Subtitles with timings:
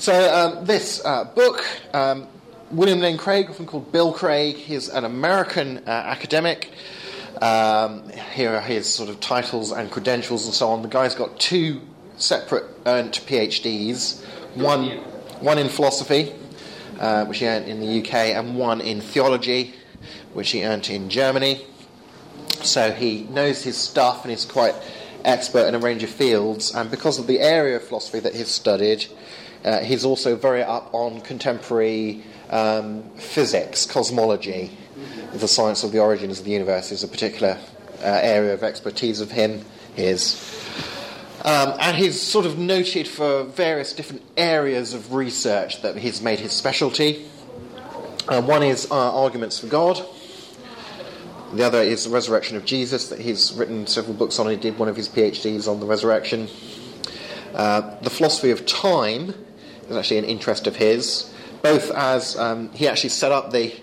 [0.00, 2.26] So um, this uh, book, um,
[2.70, 6.70] William Lane Craig, often called Bill Craig, he's an American uh, academic.
[7.42, 10.80] Um, here are his sort of titles and credentials and so on.
[10.80, 11.82] The guy's got two
[12.16, 14.24] separate earned PhDs,
[14.54, 14.86] one
[15.40, 16.32] one in philosophy,
[16.98, 19.74] uh, which he earned in the UK, and one in theology,
[20.32, 21.66] which he earned in Germany.
[22.62, 24.74] So he knows his stuff and is quite
[25.26, 26.74] expert in a range of fields.
[26.74, 29.04] And because of the area of philosophy that he's studied,
[29.64, 34.76] uh, he's also very up on contemporary um, physics, cosmology.
[35.32, 37.58] The science of the origins of the universe is a particular
[38.00, 40.36] uh, area of expertise of him, his.
[41.44, 46.38] Um, and he's sort of noted for various different areas of research that he's made
[46.38, 47.26] his specialty.
[48.28, 50.04] Uh, one is uh, arguments for God.
[51.52, 54.48] The other is the resurrection of Jesus, that he's written several books on.
[54.48, 56.48] He did one of his PhDs on the resurrection.
[57.54, 59.34] Uh, the philosophy of time
[59.90, 63.74] is actually an interest of his, both as um, he actually set up the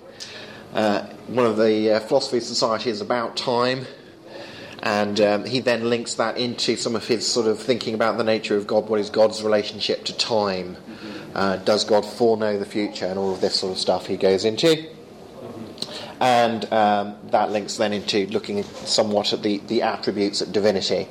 [0.74, 3.86] uh, one of the uh, philosophy societies about time,
[4.84, 8.24] and um, he then links that into some of his sort of thinking about the
[8.24, 8.88] nature of God.
[8.90, 10.78] What is God's relationship to time?
[11.34, 13.06] Uh, does God foreknow the future?
[13.06, 14.88] And all of this sort of stuff he goes into.
[16.20, 21.08] And um, that links then into looking somewhat at the, the attributes of divinity.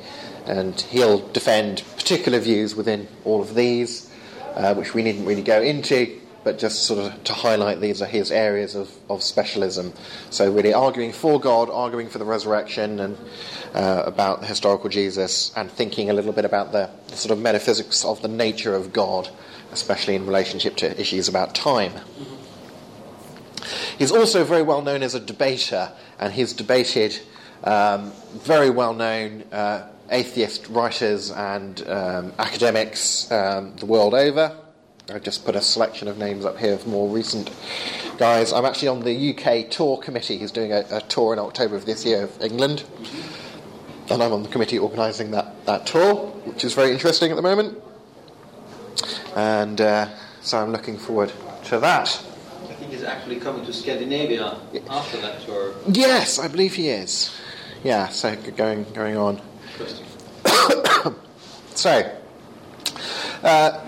[0.46, 4.05] And he'll defend particular views within all of these
[4.56, 8.06] uh, which we needn't really go into, but just sort of to highlight these are
[8.06, 9.92] his areas of, of specialism.
[10.30, 13.18] So, really arguing for God, arguing for the resurrection, and
[13.74, 17.42] uh, about the historical Jesus, and thinking a little bit about the, the sort of
[17.42, 19.28] metaphysics of the nature of God,
[19.72, 21.92] especially in relationship to issues about time.
[23.98, 27.18] He's also very well known as a debater, and he's debated
[27.64, 34.56] um, very well known uh, atheist writers and um, academics um, the world over.
[35.08, 37.50] I've just put a selection of names up here of more recent
[38.18, 38.52] guys.
[38.52, 40.36] I'm actually on the UK tour committee.
[40.36, 42.84] He's doing a, a tour in October of this year of England.
[44.10, 47.42] And I'm on the committee organising that, that tour, which is very interesting at the
[47.42, 47.80] moment.
[49.36, 50.08] And uh,
[50.40, 51.32] so I'm looking forward
[51.64, 52.08] to that.
[52.64, 55.74] I think he's actually coming to Scandinavia after that tour.
[55.88, 57.36] Yes, I believe he is.
[57.84, 59.40] Yeah, so going going on.
[61.74, 62.18] so,
[63.42, 63.84] uh,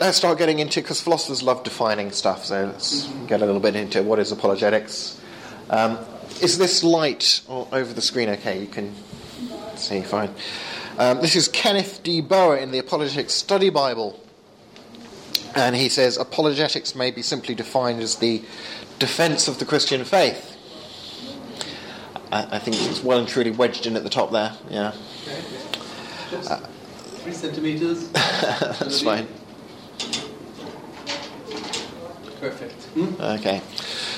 [0.00, 2.44] let's start getting into because philosophers love defining stuff.
[2.44, 5.20] So let's get a little bit into what is apologetics.
[5.70, 5.98] Um,
[6.42, 8.28] is this light over the screen?
[8.30, 8.94] Okay, you can
[9.76, 10.34] see fine.
[10.98, 12.20] Um, this is Kenneth D.
[12.20, 14.20] Boa in the Apologetics Study Bible.
[15.54, 18.42] And he says apologetics may be simply defined as the
[18.98, 20.51] defense of the Christian faith.
[22.32, 24.52] I, I think it's well and truly wedged in at the top there.
[24.70, 24.94] Yeah.
[26.32, 26.56] Uh,
[27.20, 28.08] three centimeters.
[28.10, 29.28] That's fine.
[32.40, 32.82] Perfect.
[32.94, 33.20] Hmm?
[33.20, 33.60] Okay.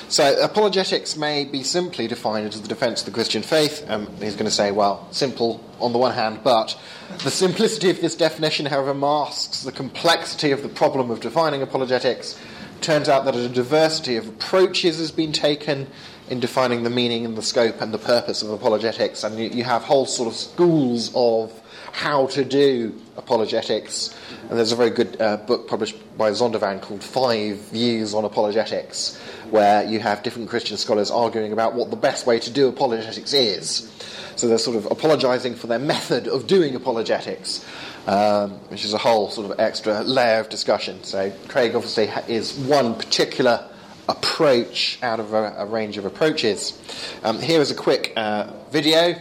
[0.09, 3.85] So, apologetics may be simply defined as the defense of the Christian faith.
[3.91, 6.79] Um, he's going to say, well, simple on the one hand, but
[7.25, 12.39] the simplicity of this definition, however, masks the complexity of the problem of defining apologetics.
[12.81, 15.89] Turns out that a diversity of approaches has been taken
[16.31, 19.65] in defining the meaning and the scope and the purpose of apologetics, and you, you
[19.65, 21.53] have whole sort of schools of
[21.93, 24.15] how to do apologetics.
[24.49, 29.17] And there's a very good uh, book published by Zondervan called Five Views on Apologetics,
[29.51, 33.33] where you have different Christian scholars arguing about what the best way to do apologetics
[33.33, 33.93] is.
[34.37, 37.65] So they're sort of apologizing for their method of doing apologetics,
[38.09, 41.05] um, which is a whole sort of extra layer of discussion.
[41.05, 43.69] So Craig obviously is one particular
[44.09, 46.79] approach out of a, a range of approaches.
[47.23, 49.17] Um, here is a quick uh, video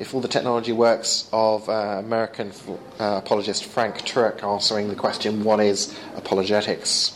[0.00, 2.50] if all the technology works, of uh, American
[2.98, 7.14] uh, apologist Frank Turek answering the question, What is apologetics?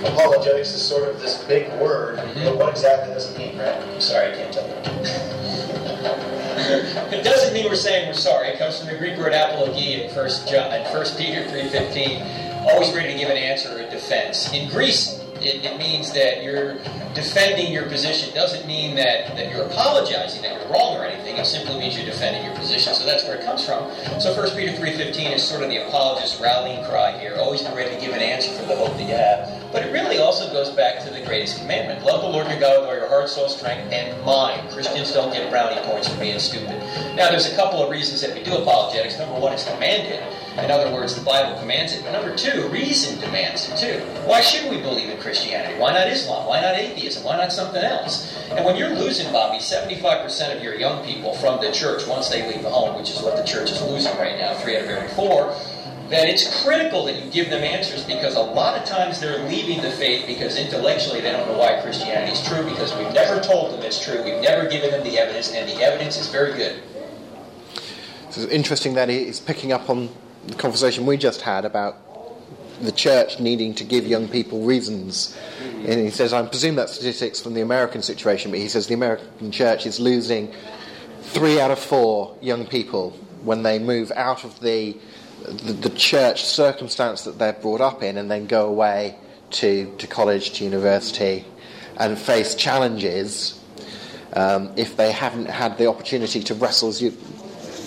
[0.00, 2.44] Apologetics is sort of this big word, mm-hmm.
[2.44, 3.74] but what exactly does it mean, right?
[3.74, 4.74] I'm sorry, I can't tell you.
[7.18, 8.48] it doesn't mean we're saying we're sorry.
[8.48, 12.45] It comes from the Greek word apologia in First John, in First Peter three fifteen.
[12.66, 14.52] Always ready to give an answer or a defense.
[14.52, 16.74] In Greece, it, it, means that you're
[17.14, 18.28] defending your position.
[18.30, 21.36] It doesn't mean that, that you're apologizing that you're wrong or anything.
[21.36, 22.94] It simply means you're defending your position.
[22.94, 23.88] So that's where it comes from.
[24.20, 27.36] So 1 Peter 3.15 is sort of the apologist rallying cry here.
[27.38, 29.55] Always be ready to give an answer for the hope that you have.
[29.76, 32.02] But it really also goes back to the greatest commandment.
[32.02, 34.70] Love the Lord your God with all your heart, soul, strength, and mind.
[34.70, 36.80] Christians don't get brownie points for being stupid.
[37.14, 39.18] Now, there's a couple of reasons that we do apologetics.
[39.18, 40.22] Number one, it's commanded.
[40.56, 42.02] In other words, the Bible commands it.
[42.02, 44.02] But number two, reason demands it too.
[44.26, 45.78] Why should we believe in Christianity?
[45.78, 46.46] Why not Islam?
[46.46, 47.22] Why not atheism?
[47.22, 48.34] Why not something else?
[48.52, 52.48] And when you're losing, Bobby, 75% of your young people from the church once they
[52.50, 54.88] leave the home, which is what the church is losing right now, three out of
[54.88, 55.54] every four,
[56.10, 59.80] then it's critical that you give them answers because a lot of times they're leaving
[59.82, 63.72] the faith because intellectually they don't know why Christianity is true because we've never told
[63.72, 66.82] them it's true, we've never given them the evidence, and the evidence is very good.
[68.30, 70.10] So it's interesting that he's picking up on
[70.46, 71.96] the conversation we just had about
[72.80, 75.36] the church needing to give young people reasons.
[75.60, 78.94] And he says, I presume that's statistics from the American situation, but he says the
[78.94, 80.52] American church is losing
[81.22, 83.10] three out of four young people
[83.42, 84.96] when they move out of the,
[85.46, 89.16] the, the church circumstance that they're brought up in and then go away
[89.50, 91.44] to, to college, to university,
[91.98, 93.60] and face challenges
[94.32, 97.16] um, if they haven't had the opportunity to wrestle, as you,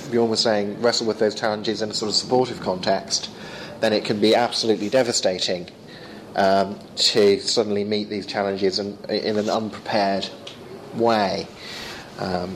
[0.10, 3.30] Bjorn was saying, wrestle with those challenges in a sort of supportive context,
[3.82, 5.70] then it can be absolutely devastating
[6.36, 10.28] um, to suddenly meet these challenges in, in an unprepared
[10.96, 11.48] way.
[12.18, 12.56] Um,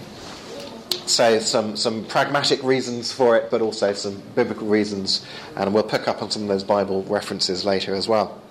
[1.05, 6.07] so some some pragmatic reasons for it, but also some biblical reasons, and we'll pick
[6.07, 8.41] up on some of those Bible references later as well.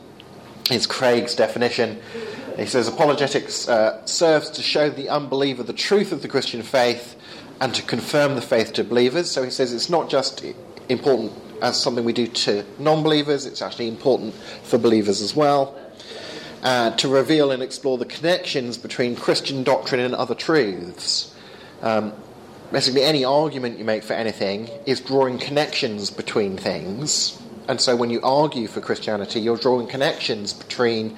[0.68, 2.00] Here's Craig's definition.
[2.56, 7.16] He says apologetics uh, serves to show the unbeliever the truth of the Christian faith
[7.60, 9.30] and to confirm the faith to believers.
[9.30, 10.44] So he says it's not just
[10.88, 11.32] important
[11.62, 15.78] as something we do to non-believers; it's actually important for believers as well.
[16.62, 21.34] Uh, to reveal and explore the connections between Christian doctrine and other truths.
[21.80, 22.12] Um,
[22.72, 27.38] basically any argument you make for anything is drawing connections between things.
[27.68, 31.16] And so when you argue for Christianity, you're drawing connections between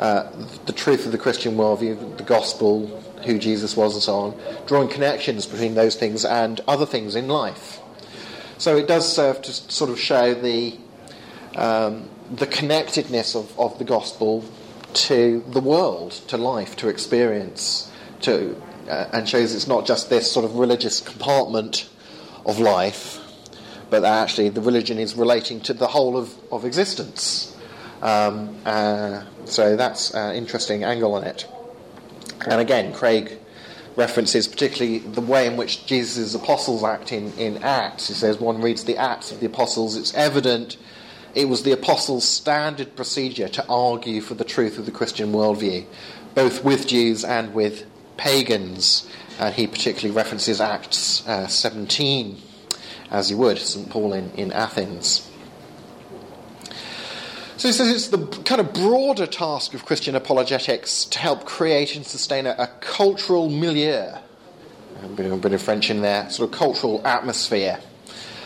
[0.00, 0.30] uh,
[0.66, 2.86] the truth of the Christian worldview, the gospel,
[3.24, 7.28] who Jesus was, and so on, drawing connections between those things and other things in
[7.28, 7.80] life.
[8.58, 10.76] So it does serve to sort of show the,
[11.56, 14.44] um, the connectedness of, of the gospel
[14.92, 17.90] to the world, to life, to experience,
[18.22, 21.88] to uh, and shows it's not just this sort of religious compartment
[22.44, 23.20] of life,
[23.90, 27.56] but actually the religion is relating to the whole of, of existence.
[28.02, 31.46] Um, uh, so that's an interesting angle on it.
[32.46, 33.38] And again, Craig
[33.96, 38.08] references particularly the way in which Jesus' apostles act in, in Acts.
[38.08, 40.76] He says, one reads the Acts of the apostles, it's evident
[41.34, 45.84] it was the apostles' standard procedure to argue for the truth of the Christian worldview,
[46.34, 47.84] both with Jews and with
[48.18, 49.08] pagans.
[49.38, 52.36] And he particularly references Acts uh, 17,
[53.10, 53.88] as he would, St.
[53.88, 55.28] Paul in, in Athens.
[57.56, 61.96] So he says it's the kind of broader task of Christian apologetics to help create
[61.96, 64.12] and sustain a, a cultural milieu,
[65.02, 67.80] a bit, of, a bit of French in there, sort of cultural atmosphere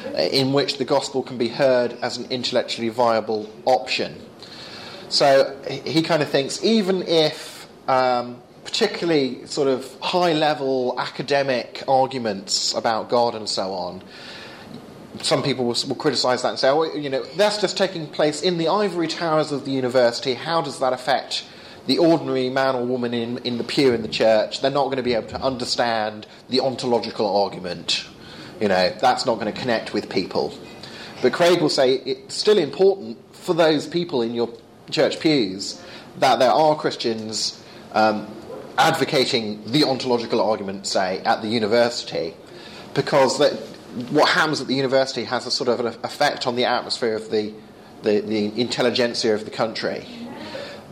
[0.06, 4.20] uh, in which the gospel can be heard as an intellectually viable option.
[5.08, 12.74] So he kind of thinks even if um, particularly sort of high level academic arguments
[12.74, 14.02] about God and so on,
[15.20, 18.42] some people will, will criticize that and say, oh, you know, that's just taking place
[18.42, 20.34] in the ivory towers of the university.
[20.34, 21.44] How does that affect
[21.86, 24.60] the ordinary man or woman in, in the pew in the church?
[24.60, 28.06] They're not going to be able to understand the ontological argument.
[28.60, 30.54] You know, that's not going to connect with people.
[31.20, 34.52] But Craig will say it's still important for those people in your
[34.90, 35.82] church pews
[36.18, 37.62] that there are Christians
[37.92, 38.26] um,
[38.82, 42.34] advocating the ontological argument, say, at the university,
[42.94, 43.52] because that,
[44.10, 47.30] what happens at the university has a sort of an effect on the atmosphere of
[47.30, 47.54] the,
[48.02, 50.04] the, the intelligentsia of the country.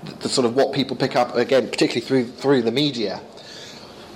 [0.04, 3.20] The, the, sort of what people pick up, again, particularly through, through the media.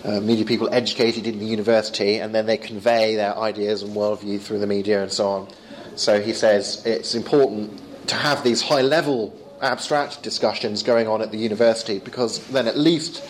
[0.04, 4.40] Uh, media people educated in the university, and then they convey their ideas and worldview
[4.40, 5.48] through the media and so on.
[5.96, 11.30] So he says it's important to have these high level abstract discussions going on at
[11.30, 13.24] the university because then at least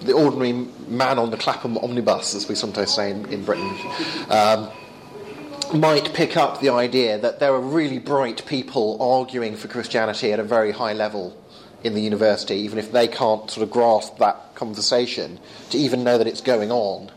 [0.00, 0.52] the ordinary
[0.88, 3.74] man on the Clapham omnibus, as we sometimes say in, in Britain,
[4.30, 4.70] um,
[5.74, 10.38] might pick up the idea that there are really bright people arguing for Christianity at
[10.38, 11.36] a very high level
[11.82, 15.38] in the university, even if they can't sort of grasp that conversation,
[15.70, 17.10] to even know that it's going on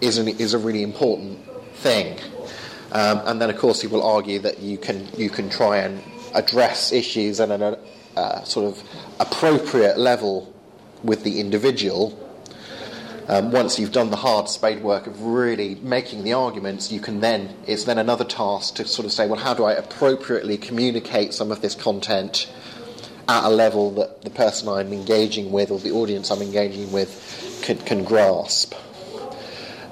[0.00, 1.38] is, an, is a really important
[1.74, 2.18] thing.
[2.92, 6.02] Um, and then, of course, he will argue that you can, you can try and
[6.34, 7.78] address issues at a
[8.16, 8.82] uh, sort of
[9.18, 10.51] appropriate level
[11.02, 12.18] with the individual.
[13.28, 17.20] Um, once you've done the hard spade work of really making the arguments, you can
[17.20, 21.32] then, it's then another task to sort of say, well, how do I appropriately communicate
[21.32, 22.52] some of this content
[23.28, 27.60] at a level that the person I'm engaging with or the audience I'm engaging with
[27.62, 28.74] can, can grasp?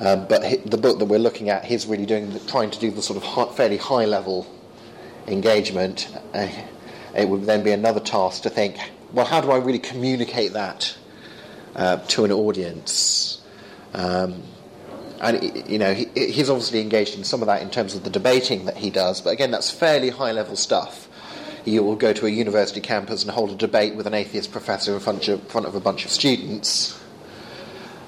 [0.00, 3.02] Um, but the book that we're looking at, he's really doing, trying to do the
[3.02, 4.47] sort of high, fairly high level
[5.29, 6.09] engagement.
[6.35, 6.49] Uh,
[7.14, 8.76] it would then be another task to think,
[9.12, 10.97] well, how do I really communicate that
[11.77, 13.41] uh, to an audience?
[13.95, 14.43] Um,
[15.21, 18.11] and you know he, he's obviously engaged in some of that in terms of the
[18.11, 19.21] debating that he does.
[19.21, 21.09] But again, that's fairly high level stuff.
[21.65, 24.95] He will go to a university campus and hold a debate with an atheist professor
[24.95, 26.99] in front of, front of a bunch of students.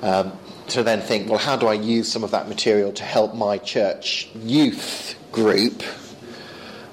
[0.00, 0.33] Um,
[0.69, 3.59] to then think, well, how do I use some of that material to help my
[3.59, 5.83] church youth group?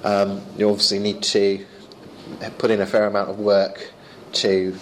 [0.04, 1.64] Um, you obviously need to
[2.58, 3.90] put in a fair amount of work
[4.32, 4.76] to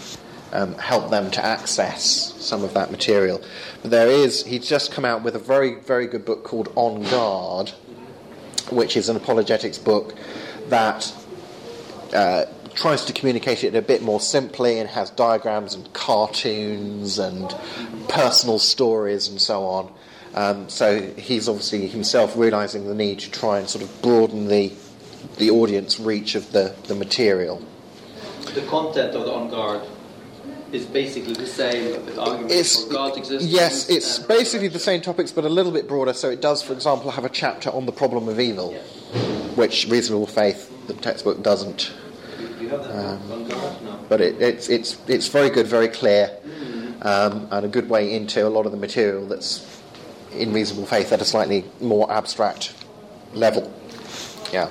[0.52, 3.42] um, help them to access some of that material.
[3.82, 7.02] But there is, he's just come out with a very, very good book called On
[7.10, 7.70] Guard,
[8.70, 10.14] which is an apologetics book
[10.68, 11.12] that
[12.12, 17.54] uh, tries to communicate it a bit more simply and has diagrams and cartoons and
[18.08, 19.92] personal stories and so on.
[20.34, 24.72] Um, so he's obviously himself realizing the need to try and sort of broaden the
[25.38, 27.62] the audience reach of the, the material.
[28.54, 29.82] The content of the On Guard
[30.72, 33.50] is basically the same with arguments It's, for God's existence.
[33.50, 36.12] yes, it's basically the same topics, but a little bit broader.
[36.12, 38.72] So it does, for example, have a chapter on the problem of evil,
[39.54, 41.92] which Reasonable Faith, the textbook, doesn't.
[42.38, 44.06] Do you have that Um.
[44.08, 46.30] But it, it's, it's, it's very good, very clear,
[47.02, 49.64] um, and a good way into a lot of the material that's
[50.32, 52.74] in Reasonable Faith at a slightly more abstract
[53.32, 53.72] level.
[54.52, 54.68] Yeah.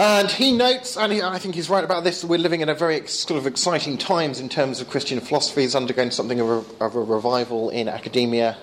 [0.00, 2.74] And he notes, and he, I think he's right about this, we're living in a
[2.74, 5.62] very sort of exciting times in terms of Christian philosophy.
[5.62, 8.56] It's undergoing something of a, of a revival in academia,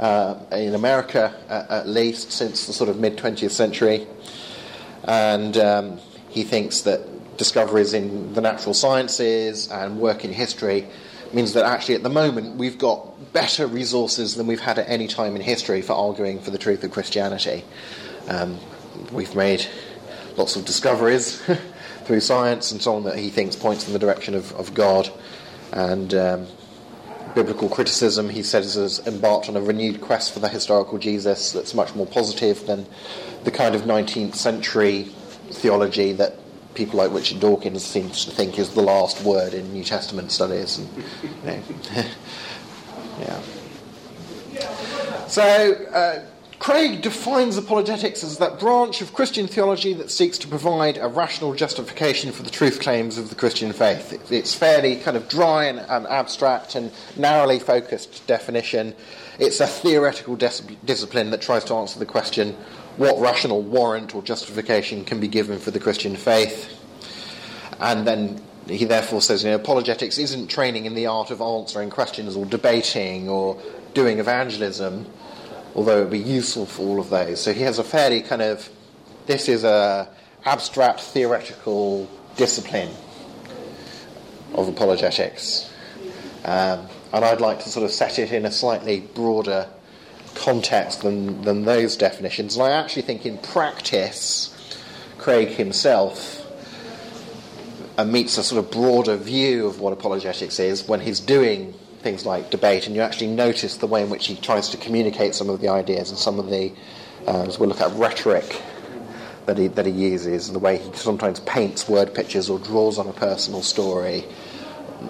[0.00, 4.04] uh, in America at least, since the sort of mid 20th century.
[5.04, 10.88] And um, he thinks that discoveries in the natural sciences and work in history
[11.32, 15.06] means that actually at the moment we've got better resources than we've had at any
[15.06, 17.62] time in history for arguing for the truth of Christianity.
[18.26, 18.58] Um,
[19.12, 19.68] we've made
[20.40, 21.42] lots of discoveries
[22.04, 25.10] through science and so on that he thinks points in the direction of, of God.
[25.72, 26.46] And um,
[27.34, 31.74] biblical criticism, he says, has embarked on a renewed quest for the historical Jesus that's
[31.74, 32.86] much more positive than
[33.44, 35.04] the kind of 19th century
[35.50, 36.36] theology that
[36.74, 40.78] people like Richard Dawkins seems to think is the last word in New Testament studies.
[40.78, 41.62] And, you know,
[43.20, 43.40] yeah.
[45.26, 45.42] So,
[45.92, 46.24] uh,
[46.60, 51.54] Craig defines apologetics as that branch of Christian theology that seeks to provide a rational
[51.54, 54.12] justification for the truth claims of the Christian faith.
[54.12, 58.94] It- It's fairly kind of dry and, and abstract and narrowly focused definition.
[59.38, 62.54] It's a theoretical dis- discipline that tries to answer the question
[62.98, 66.68] what rational warrant or justification can be given for the Christian faith.
[67.80, 71.88] And then he therefore says, you know, apologetics isn't training in the art of answering
[71.88, 73.56] questions or debating or
[73.94, 75.06] doing evangelism,
[75.74, 77.40] although it would be useful for all of those.
[77.40, 78.68] So he has a fairly kind of,
[79.26, 80.08] this is a
[80.44, 82.90] abstract theoretical discipline
[84.54, 85.70] of apologetics.
[86.44, 89.68] Um, and I'd like to sort of set it in a slightly broader
[90.34, 92.56] context than, than those definitions.
[92.56, 94.56] And I actually think in practice,
[95.18, 96.46] Craig himself
[97.98, 102.26] uh, meets a sort of broader view of what apologetics is when he's doing things
[102.26, 105.50] like debate, and you actually notice the way in which he tries to communicate some
[105.50, 106.72] of the ideas and some of the,
[107.26, 108.62] uh, as we'll look at, rhetoric
[109.46, 112.98] that he, that he uses, and the way he sometimes paints word pictures or draws
[112.98, 114.24] on a personal story.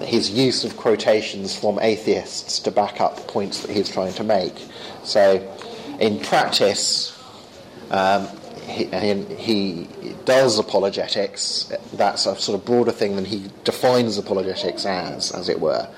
[0.02, 4.54] His use of quotations from atheists to back up points that he's trying to make.
[5.02, 5.56] So,
[5.98, 7.16] in practice,
[7.90, 8.28] um,
[8.70, 8.84] he,
[9.36, 9.88] he
[10.24, 11.72] does apologetics.
[11.92, 15.88] That's a sort of broader thing than he defines apologetics as, as it were.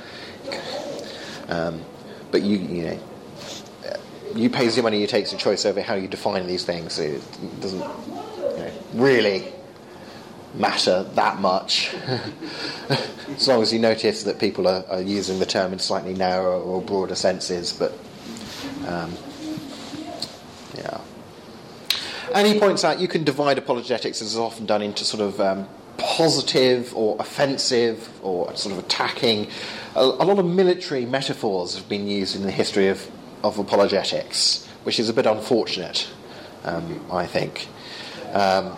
[1.53, 1.83] Um,
[2.31, 3.01] but you, you know,
[4.35, 6.99] you pay the money, you take the choice over how you define these things.
[6.99, 7.23] It
[7.61, 9.53] doesn't you know, really
[10.55, 11.95] matter that much,
[12.89, 16.61] as long as you notice that people are, are using the term in slightly narrower
[16.61, 17.73] or broader senses.
[17.73, 17.93] But
[18.87, 19.13] um,
[20.77, 21.01] yeah.
[22.35, 25.41] And he points out you can divide apologetics, as is often done, into sort of
[25.41, 25.69] um,
[25.99, 29.49] positive or offensive or sort of attacking.
[29.95, 33.11] A, a lot of military metaphors have been used in the history of,
[33.43, 36.09] of apologetics, which is a bit unfortunate,
[36.65, 37.69] um, I think.
[38.33, 38.77] Um,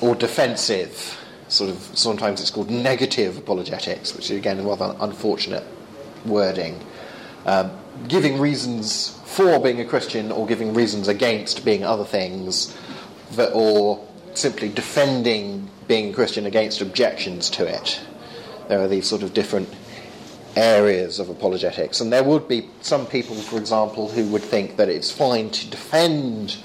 [0.00, 5.64] or defensive, sort of, sometimes it's called negative apologetics, which is again rather unfortunate
[6.24, 6.80] wording.
[7.46, 7.70] Um,
[8.08, 12.76] giving reasons for being a Christian or giving reasons against being other things,
[13.32, 18.00] that, or simply defending being Christian against objections to it.
[18.68, 19.68] There are these sort of different
[20.56, 24.88] areas of apologetics, and there would be some people, for example, who would think that
[24.88, 26.56] it's fine to defend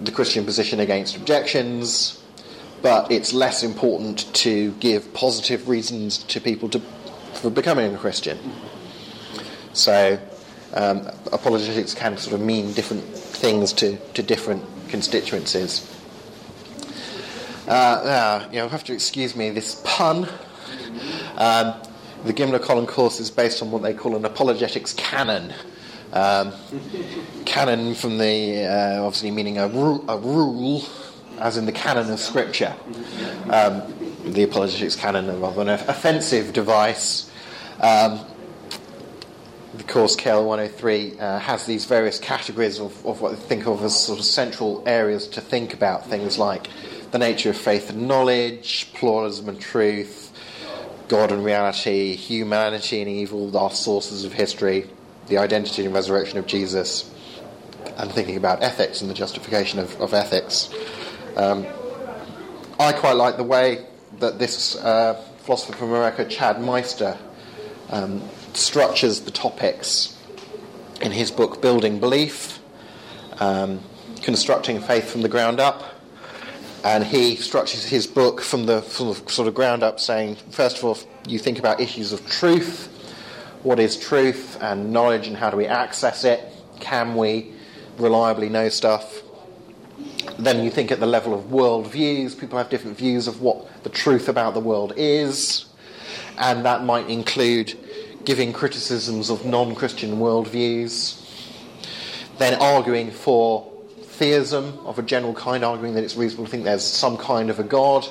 [0.00, 2.22] the Christian position against objections,
[2.82, 6.80] but it's less important to give positive reasons to people to,
[7.34, 8.38] for becoming a Christian.
[9.72, 10.18] So
[10.74, 15.86] um, apologetics can sort of mean different things to, to different constituencies.
[17.70, 20.28] Uh, now, you know, have to excuse me, this pun.
[21.36, 21.74] Um,
[22.24, 25.54] the Gimlekollen course is based on what they call an apologetics canon.
[26.12, 26.52] Um,
[27.44, 30.82] canon from the, uh, obviously meaning a, ru- a rule,
[31.38, 32.74] as in the canon of scripture.
[33.48, 33.82] Um,
[34.24, 37.30] the apologetics canon, rather an offensive device.
[37.80, 38.18] Um,
[39.74, 43.84] the course KL 103 uh, has these various categories of, of what they think of
[43.84, 46.66] as sort of central areas to think about things like
[47.10, 50.32] the nature of faith and knowledge, pluralism and truth,
[51.08, 54.88] God and reality, humanity and evil, our sources of history,
[55.26, 57.12] the identity and resurrection of Jesus,
[57.96, 60.70] and thinking about ethics and the justification of, of ethics.
[61.36, 61.66] Um,
[62.78, 63.86] I quite like the way
[64.20, 67.18] that this uh, philosopher from America, Chad Meister,
[67.90, 68.22] um,
[68.54, 70.16] structures the topics
[71.00, 72.60] in his book Building Belief,
[73.38, 73.80] um,
[74.22, 75.82] Constructing Faith from the Ground Up.
[76.82, 80.78] And he structures his book from the, from the sort of ground up, saying, first
[80.78, 82.86] of all, you think about issues of truth.
[83.62, 86.40] What is truth and knowledge, and how do we access it?
[86.80, 87.52] Can we
[87.98, 89.22] reliably know stuff?
[90.38, 92.34] Then you think at the level of world views.
[92.34, 95.66] People have different views of what the truth about the world is,
[96.38, 97.78] and that might include
[98.24, 101.22] giving criticisms of non Christian worldviews,
[102.38, 103.69] then arguing for
[104.20, 107.58] theism of a general kind, arguing that it's reasonable to think there's some kind of
[107.58, 108.06] a God,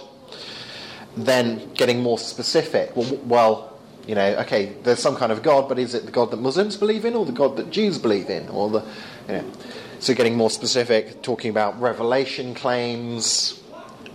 [1.16, 2.96] then getting more specific.
[2.96, 6.32] Well, well, you know, okay, there's some kind of God, but is it the God
[6.32, 8.50] that Muslims believe in or the God that Jews believe in?
[8.50, 8.80] Or the,
[9.28, 9.52] you know,
[10.00, 13.62] so getting more specific, talking about revelation claims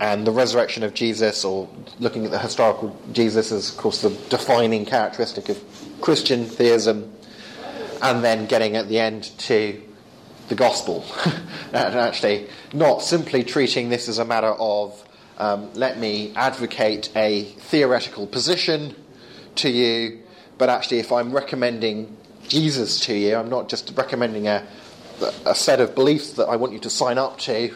[0.01, 1.69] and the resurrection of Jesus, or
[2.01, 5.63] looking at the historical Jesus as, of course, the defining characteristic of
[6.01, 7.13] Christian theism,
[8.01, 9.81] and then getting at the end to
[10.47, 11.05] the gospel.
[11.73, 15.01] and actually, not simply treating this as a matter of
[15.37, 18.95] um, let me advocate a theoretical position
[19.55, 20.21] to you,
[20.57, 22.15] but actually, if I'm recommending
[22.47, 24.65] Jesus to you, I'm not just recommending a,
[25.45, 27.73] a set of beliefs that I want you to sign up to.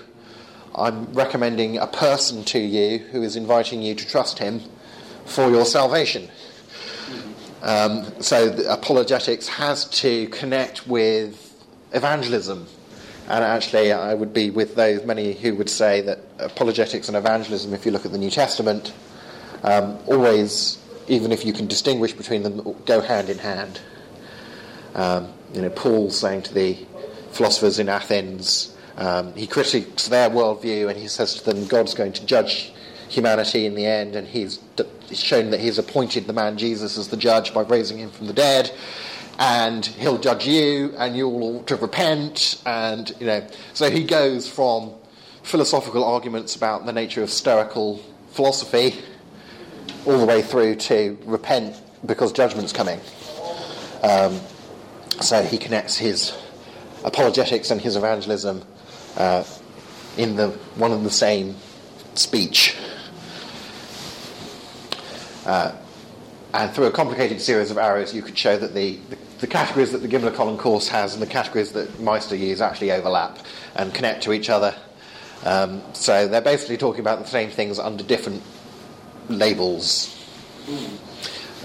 [0.73, 4.61] I'm recommending a person to you who is inviting you to trust him
[5.25, 6.29] for your salvation.
[7.61, 11.48] Um, so apologetics has to connect with
[11.91, 12.67] evangelism.
[13.27, 17.73] And actually, I would be with those many who would say that apologetics and evangelism,
[17.73, 18.93] if you look at the New Testament,
[19.63, 23.79] um, always, even if you can distinguish between them, go hand in hand.
[24.95, 26.77] Um, you know, Paul saying to the
[27.31, 32.13] philosophers in Athens, um, he critiques their worldview and he says to them, God's going
[32.13, 32.73] to judge
[33.09, 34.59] humanity in the end, and he's
[35.11, 38.33] shown that he's appointed the man Jesus as the judge by raising him from the
[38.33, 38.71] dead,
[39.39, 43.47] and he'll judge you, and you'll all to repent, and you know.
[43.73, 44.91] So he goes from
[45.43, 48.99] philosophical arguments about the nature of stoical philosophy
[50.05, 52.99] all the way through to repent because judgment's coming.
[54.03, 54.39] Um,
[55.21, 56.37] so he connects his
[57.03, 58.63] apologetics and his evangelism
[59.17, 59.43] uh,
[60.17, 61.55] in the one and the same
[62.13, 62.75] speech.
[65.45, 65.71] Uh,
[66.53, 69.91] and through a complicated series of arrows, you could show that the, the, the categories
[69.91, 73.39] that the Gimlekollen course has and the categories that Meister use actually overlap
[73.75, 74.75] and connect to each other.
[75.45, 78.43] Um, so they're basically talking about the same things under different
[79.29, 80.15] labels.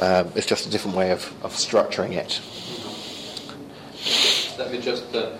[0.00, 2.40] Um, it's just a different way of, of structuring it.
[4.58, 5.36] Let me just uh,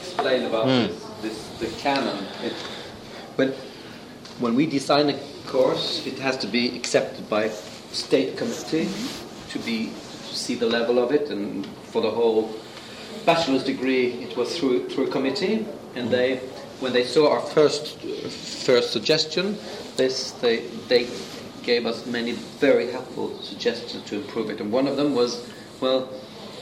[0.00, 0.92] explain about Hmm.
[1.22, 2.26] this, this the canon.
[2.42, 2.52] It,
[3.36, 3.52] when
[4.40, 7.50] when we design a course, it has to be accepted by
[7.92, 8.88] state committee
[9.50, 9.92] to be
[10.34, 12.54] see the level of it, and for the whole
[13.24, 16.38] bachelor's degree, it was through through a committee, and they
[16.80, 17.98] when they saw our first
[18.66, 19.56] first suggestion,
[19.96, 21.08] this they they
[21.62, 25.48] gave us many very helpful suggestions to improve it, and one of them was,
[25.80, 26.08] well,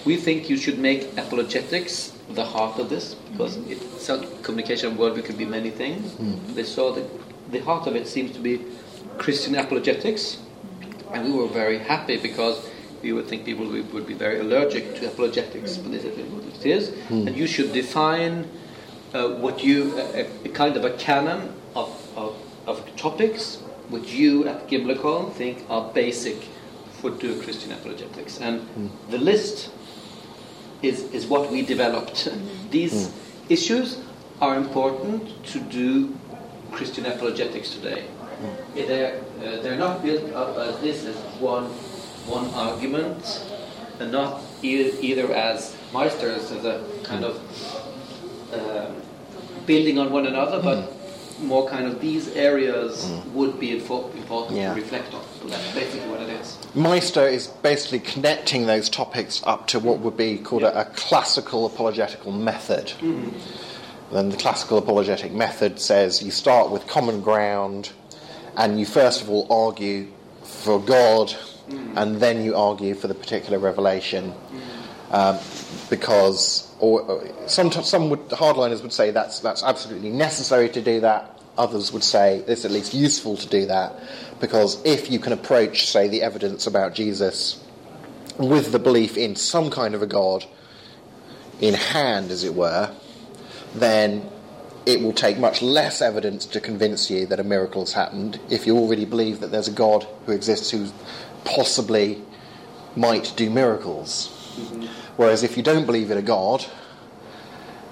[0.04, 3.72] we think you should make apologetics the heart of this because mm-hmm.
[3.72, 6.12] it's a communication worldview could be many things.
[6.12, 6.54] Mm.
[6.54, 7.04] They saw that
[7.50, 8.64] the heart of it seems to be
[9.18, 10.38] Christian apologetics,
[11.12, 12.69] and we were very happy because
[13.02, 16.44] we would think people would, would be very allergic to apologetics, but this is what
[16.44, 16.90] it is.
[17.08, 17.28] Hmm.
[17.28, 18.48] And you should define
[19.14, 22.36] uh, what you a, a kind of a canon of, of,
[22.66, 23.56] of topics
[23.88, 26.36] which you at Gimlekollen think are basic
[27.00, 28.88] for do Christian apologetics, and hmm.
[29.10, 29.70] the list
[30.82, 32.26] is, is what we developed.
[32.26, 32.70] Mm-hmm.
[32.70, 33.52] These hmm.
[33.52, 33.98] issues
[34.40, 36.16] are important to do
[36.72, 38.04] Christian apologetics today.
[38.74, 41.70] They're, uh, they're not built up as this as one,
[42.26, 43.44] one argument,
[43.98, 47.36] and not e- either as Meister's, as a kind of
[48.52, 48.94] um,
[49.66, 51.46] building on one another, but mm-hmm.
[51.46, 53.32] more kind of these areas mm.
[53.32, 54.74] would be info- important Yeah.
[54.74, 55.22] to reflect on.
[55.40, 56.58] So that's basically what it is.
[56.74, 61.66] Meister is basically connecting those topics up to what would be called a, a classical
[61.66, 62.92] apologetical method.
[63.00, 64.14] Mm-hmm.
[64.14, 67.92] Then the classical apologetic method says you start with common ground
[68.56, 70.08] and you first of all argue
[70.42, 71.34] for God
[71.68, 71.96] Mm.
[71.96, 74.32] and then you argue for the particular revelation.
[74.32, 74.80] Mm.
[75.12, 75.38] Um,
[75.90, 81.00] because, or, or some, some would, hardliners would say that's, that's absolutely necessary to do
[81.00, 81.36] that.
[81.58, 84.00] Others would say it's at least useful to do that
[84.40, 87.62] because if you can approach, say, the evidence about Jesus
[88.38, 90.46] with the belief in some kind of a God
[91.60, 92.94] in hand, as it were,
[93.74, 94.28] then
[94.86, 98.66] it will take much less evidence to convince you that a miracle has happened if
[98.66, 100.90] you already believe that there's a God who exists who
[101.44, 102.22] possibly
[102.96, 104.28] might do miracles.
[105.16, 106.64] Whereas if you don't believe in a God,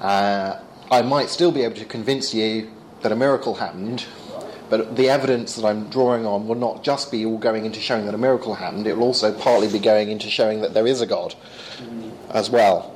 [0.00, 2.70] uh, I might still be able to convince you
[3.02, 4.06] that a miracle happened,
[4.70, 8.06] but the evidence that I'm drawing on will not just be all going into showing
[8.06, 11.00] that a miracle happened, it will also partly be going into showing that there is
[11.00, 11.34] a God
[12.30, 12.94] as well.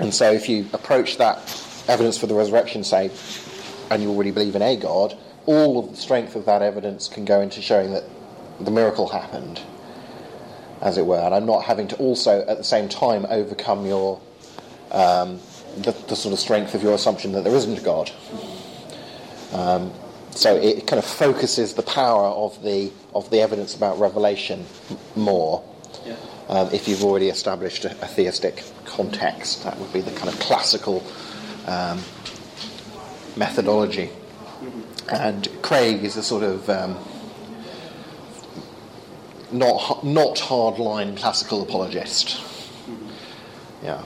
[0.00, 1.38] And so if you approach that
[1.88, 3.10] evidence for the resurrection, say,
[3.90, 7.24] and you already believe in a God, all of the strength of that evidence can
[7.24, 8.04] go into showing that
[8.60, 9.60] the miracle happened,
[10.80, 11.20] as it were.
[11.20, 14.20] And I'm not having to also, at the same time, overcome your
[14.90, 15.40] um,
[15.76, 18.10] the, the sort of strength of your assumption that there isn't a God.
[19.52, 19.92] Um,
[20.30, 24.66] so it kind of focuses the power of the of the evidence about revelation
[25.16, 25.64] more.
[26.06, 26.16] Yeah.
[26.48, 30.38] Um, if you've already established a, a theistic context, that would be the kind of
[30.40, 31.02] classical
[31.66, 32.00] um,
[33.36, 34.10] methodology.
[35.10, 36.96] And Craig is a sort of um,
[39.52, 42.42] not not hardline classical apologist.
[43.82, 44.02] Yeah.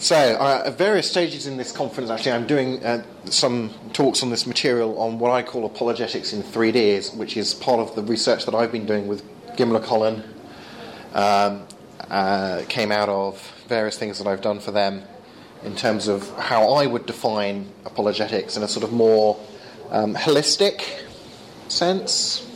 [0.00, 4.30] So, uh, at various stages in this conference, actually, I'm doing uh, some talks on
[4.30, 8.46] this material on what I call apologetics in 3Ds, which is part of the research
[8.46, 9.24] that I've been doing with
[9.56, 10.22] Gimlekollen.
[11.14, 11.66] Um,
[12.10, 15.02] uh, came out of various things that I've done for them
[15.64, 19.38] in terms of how I would define apologetics in a sort of more
[19.90, 21.02] um, holistic
[21.68, 22.47] sense.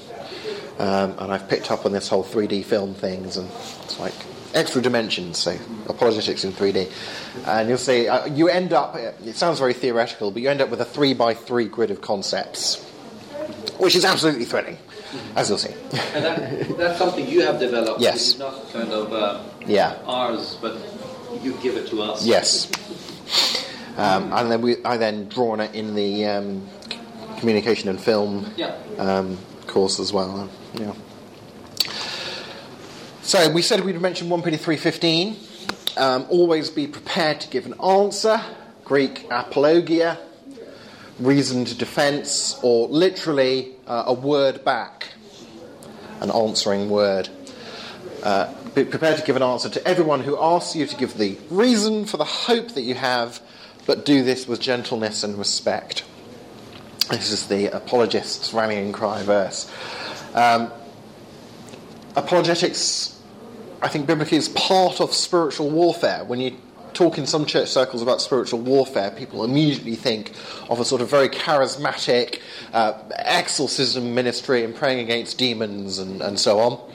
[0.83, 3.49] Um, and I've picked up on this whole 3D film things, and
[3.85, 4.13] it's like
[4.53, 5.39] extra dimensions.
[5.39, 5.57] So
[5.89, 6.91] apologetics in 3D,
[7.47, 8.97] and you'll see uh, you end up.
[8.97, 12.01] It sounds very theoretical, but you end up with a three by three grid of
[12.01, 12.83] concepts,
[13.79, 14.77] which is absolutely thrilling,
[15.37, 15.73] as you'll see.
[16.15, 18.01] And that, that's something you have developed.
[18.01, 18.31] Yes.
[18.31, 19.97] It's not kind of uh, Yeah.
[20.05, 20.79] ours, but
[21.43, 22.27] you give it to us.
[22.27, 22.69] Yes.
[23.97, 26.67] Um, and then we, I then draw on it in the um,
[27.39, 28.75] communication and film Yeah.
[28.99, 30.49] um, course as well.
[30.75, 30.95] Yeah.
[33.23, 35.99] So we said we'd mention 1 Peter 3.15.
[35.99, 38.41] Um, always be prepared to give an answer.
[38.85, 40.19] Greek apologia,
[41.19, 45.09] reasoned defence, or literally uh, a word back,
[46.21, 47.29] an answering word.
[48.23, 51.39] Uh, be prepared to give an answer to everyone who asks you to give the
[51.51, 53.41] reason for the hope that you have,
[53.87, 56.05] but do this with gentleness and respect.
[57.11, 59.71] This is the apologist's rallying cry verse.
[60.35, 60.71] Um,
[62.17, 63.21] apologetics,
[63.81, 66.25] I think, biblically is part of spiritual warfare.
[66.25, 66.57] When you
[66.95, 70.33] talk in some church circles about spiritual warfare, people immediately think
[70.69, 72.41] of a sort of very charismatic
[72.73, 76.93] uh, exorcism ministry and praying against demons and, and so on.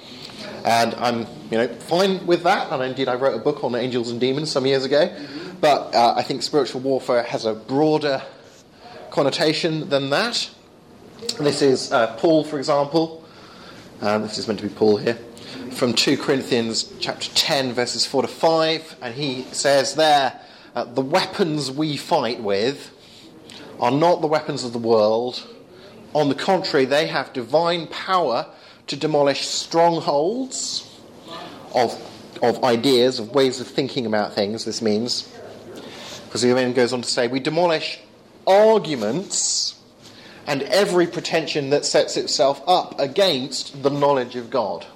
[0.63, 1.19] And I'm,
[1.52, 2.71] you know, fine with that.
[2.71, 5.15] And indeed, I wrote a book on angels and demons some years ago.
[5.60, 8.21] But uh, I think spiritual warfare has a broader
[9.10, 10.50] connotation than that.
[11.39, 13.26] This is uh, Paul, for example.
[13.99, 15.15] Um, this is meant to be Paul here.
[15.71, 18.97] From 2 Corinthians chapter 10, verses 4 to 5.
[19.01, 20.39] And he says there,
[20.75, 22.91] uh, The weapons we fight with
[23.79, 25.47] are not the weapons of the world.
[26.13, 28.45] On the contrary, they have divine power
[28.86, 30.88] to demolish strongholds
[31.73, 31.99] of,
[32.43, 35.27] of ideas, of ways of thinking about things, this means.
[36.25, 37.99] Because he then goes on to say, We demolish
[38.45, 39.76] arguments
[40.47, 44.88] and every pretension that sets itself up against the knowledge of God.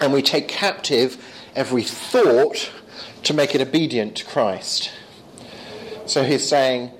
[0.00, 1.24] And we take captive
[1.56, 2.70] every thought
[3.22, 4.92] to make it obedient to Christ.
[6.04, 6.90] So he's saying,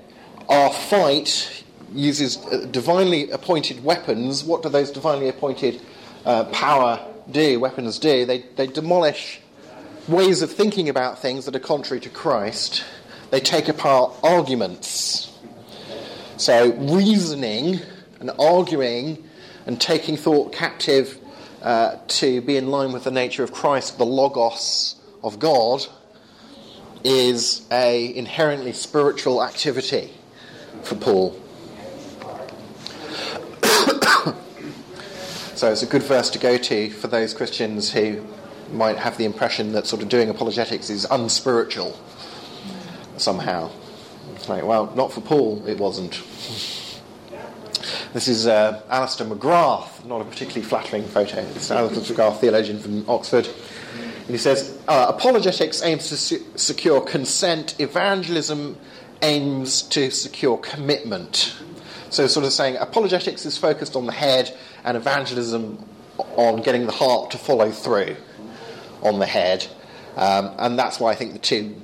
[0.49, 4.43] our fight uses uh, divinely appointed weapons.
[4.43, 5.81] What do those divinely appointed
[6.25, 8.25] uh, power do, weapons do?
[8.25, 9.39] They, they demolish
[10.07, 12.83] ways of thinking about things that are contrary to Christ.
[13.29, 15.31] They take apart arguments.
[16.37, 17.79] So, reasoning
[18.19, 19.27] and arguing
[19.65, 21.17] and taking thought captive
[21.63, 25.87] uh, to be in line with the nature of Christ, the Logos of God,
[27.03, 30.11] is a inherently spiritual activity
[30.83, 31.31] for Paul.
[35.55, 38.23] so it's a good verse to go to for those Christians who
[38.71, 41.99] might have the impression that sort of doing apologetics is unspiritual
[43.17, 43.71] somehow.
[44.47, 46.21] Well, not for Paul, it wasn't.
[48.13, 51.39] This is uh, Alister McGrath, not a particularly flattering photo.
[51.39, 53.47] It's Alister McGrath, theologian from Oxford.
[53.47, 56.17] And he says, uh, apologetics aims to
[56.57, 58.77] secure consent, evangelism
[59.21, 61.55] aims to secure commitment.
[62.09, 65.85] So, sort of saying apologetics is focused on the head, and evangelism
[66.17, 68.15] on getting the heart to follow through
[69.01, 69.67] on the head.
[70.15, 71.75] Um, and that's why I think the two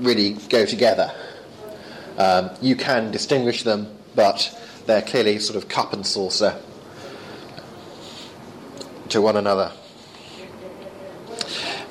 [0.00, 1.12] really go together.
[2.18, 6.60] Um, you can distinguish them, but they're clearly sort of cup and saucer
[9.08, 9.72] to one another.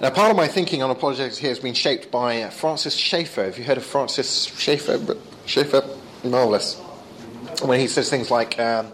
[0.01, 3.43] Now, part of my thinking on apologetics here has been shaped by Francis Schaeffer.
[3.43, 4.99] Have you heard of Francis Schaeffer?
[5.45, 5.83] Schaeffer,
[6.23, 6.79] marvelous.
[7.61, 8.87] When he says things like, um,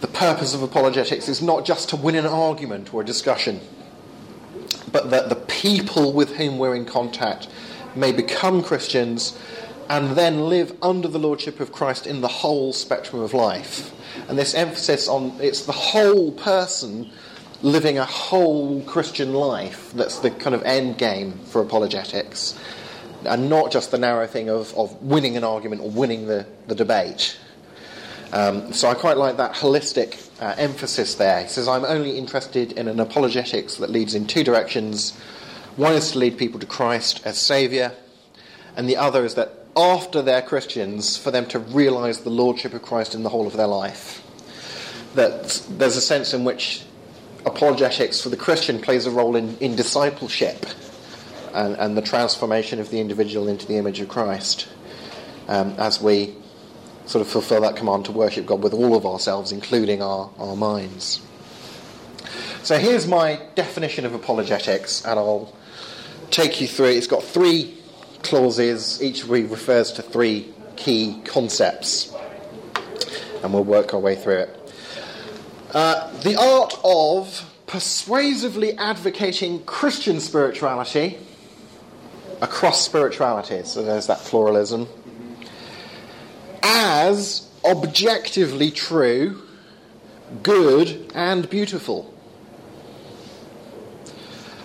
[0.00, 3.60] the purpose of apologetics is not just to win an argument or a discussion,
[4.90, 7.48] but that the people with whom we're in contact
[7.94, 9.38] may become Christians
[9.88, 13.92] and then live under the lordship of Christ in the whole spectrum of life.
[14.28, 17.10] And this emphasis on it's the whole person
[17.62, 22.58] living a whole Christian life that's the kind of end game for apologetics,
[23.24, 26.74] and not just the narrow thing of, of winning an argument or winning the, the
[26.74, 27.38] debate.
[28.32, 31.42] Um, so I quite like that holistic uh, emphasis there.
[31.42, 35.16] He says, I'm only interested in an apologetics that leads in two directions.
[35.76, 37.92] One is to lead people to Christ as Saviour,
[38.76, 42.82] and the other is that after they're Christians, for them to realize the lordship of
[42.82, 44.22] Christ in the whole of their life.
[45.14, 46.82] That there's a sense in which
[47.46, 50.66] apologetics for the Christian plays a role in, in discipleship
[51.52, 54.68] and, and the transformation of the individual into the image of Christ
[55.48, 56.34] um, as we
[57.06, 60.56] sort of fulfill that command to worship God with all of ourselves, including our, our
[60.56, 61.20] minds.
[62.62, 65.54] So here's my definition of apologetics, and I'll
[66.30, 66.96] take you through it.
[66.96, 67.76] It's got three
[68.24, 72.12] clauses, each of which refers to three key concepts,
[73.42, 74.74] and we'll work our way through it.
[75.72, 81.18] Uh, the art of persuasively advocating Christian spirituality
[82.40, 84.88] across spiritualities, so there's that pluralism,
[86.62, 89.42] as objectively true,
[90.42, 92.12] good, and beautiful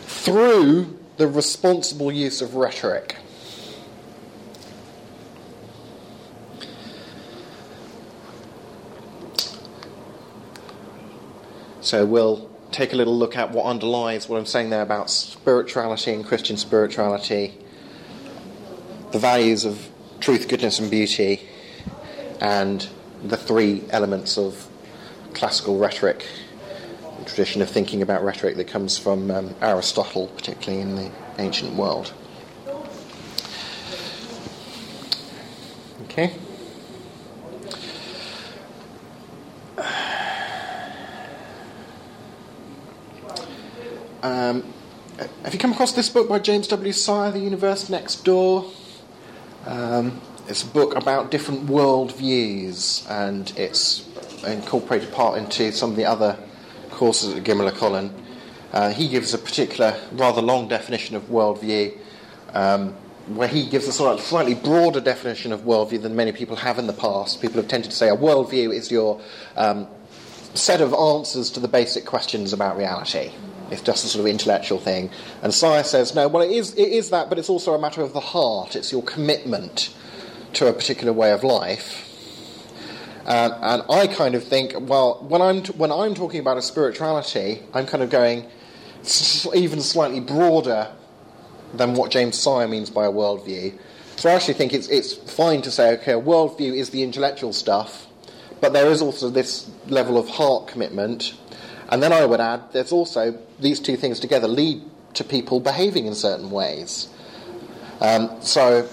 [0.01, 3.15] through the responsible use of rhetoric.
[11.89, 16.13] So we'll take a little look at what underlies what I'm saying there about spirituality
[16.13, 17.55] and Christian spirituality,
[19.09, 21.49] the values of truth, goodness, and beauty,
[22.39, 22.87] and
[23.23, 24.67] the three elements of
[25.33, 26.27] classical rhetoric,
[27.17, 31.73] the tradition of thinking about rhetoric that comes from um, Aristotle, particularly in the ancient
[31.73, 32.13] world.
[36.03, 36.35] Okay.
[44.21, 44.65] Um,
[45.43, 46.91] have you come across this book by James W.
[46.91, 48.65] Sire, The Universe Next Door?
[49.65, 54.05] Um, it's a book about different world views, and it's
[54.45, 56.37] incorporated part into some of the other
[56.91, 58.11] courses at Gimlekollen.
[58.73, 61.97] Uh, he gives a particular, rather long definition of worldview,
[62.53, 62.93] um,
[63.27, 66.77] where he gives a sort of slightly broader definition of worldview than many people have
[66.77, 67.41] in the past.
[67.41, 69.21] People have tended to say a worldview is your
[69.55, 69.87] um,
[70.55, 73.31] set of answers to the basic questions about reality.
[73.71, 75.09] It's just a sort of intellectual thing.
[75.41, 78.01] And Sire says, no, well, it is, it is that, but it's also a matter
[78.01, 78.75] of the heart.
[78.75, 79.93] It's your commitment
[80.53, 82.05] to a particular way of life.
[83.25, 86.63] Um, and I kind of think, well, when I'm, t- when I'm talking about a
[86.63, 88.47] spirituality, I'm kind of going
[89.53, 90.91] even slightly broader
[91.73, 93.77] than what James Sire means by a worldview.
[94.15, 97.53] So I actually think it's, it's fine to say, okay, a worldview is the intellectual
[97.53, 98.07] stuff,
[98.59, 101.35] but there is also this level of heart commitment.
[101.89, 104.83] And then I would add, there's also these two things together lead
[105.15, 107.09] to people behaving in certain ways.
[107.99, 108.83] Um, so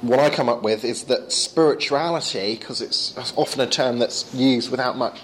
[0.00, 4.70] what I come up with is that spirituality, because it's often a term that's used
[4.70, 5.20] without much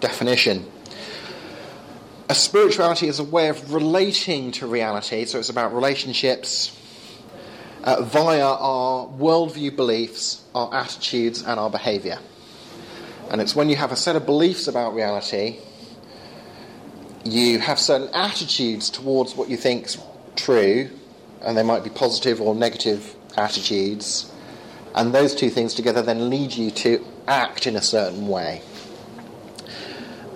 [0.00, 0.64] definition,
[2.28, 6.74] a spirituality is a way of relating to reality, so it's about relationships
[7.84, 12.18] uh, via our worldview beliefs, our attitudes, and our behaviour.
[13.30, 15.58] And it's when you have a set of beliefs about reality
[17.24, 19.98] you have certain attitudes towards what you think's
[20.36, 20.90] true,
[21.40, 24.30] and they might be positive or negative attitudes,
[24.94, 28.62] and those two things together then lead you to act in a certain way.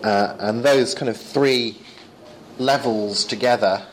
[0.03, 1.77] Uh, and those kind of three
[2.59, 3.85] levels together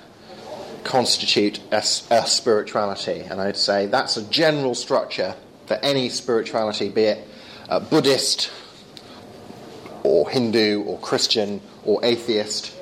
[0.83, 3.21] constitute a, a, spirituality.
[3.21, 7.27] And I'd say that's a general structure for any spirituality, be it
[7.69, 8.51] uh, Buddhist
[10.03, 12.75] or Hindu or Christian or atheist,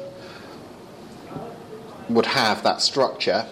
[2.09, 3.45] would have that structure.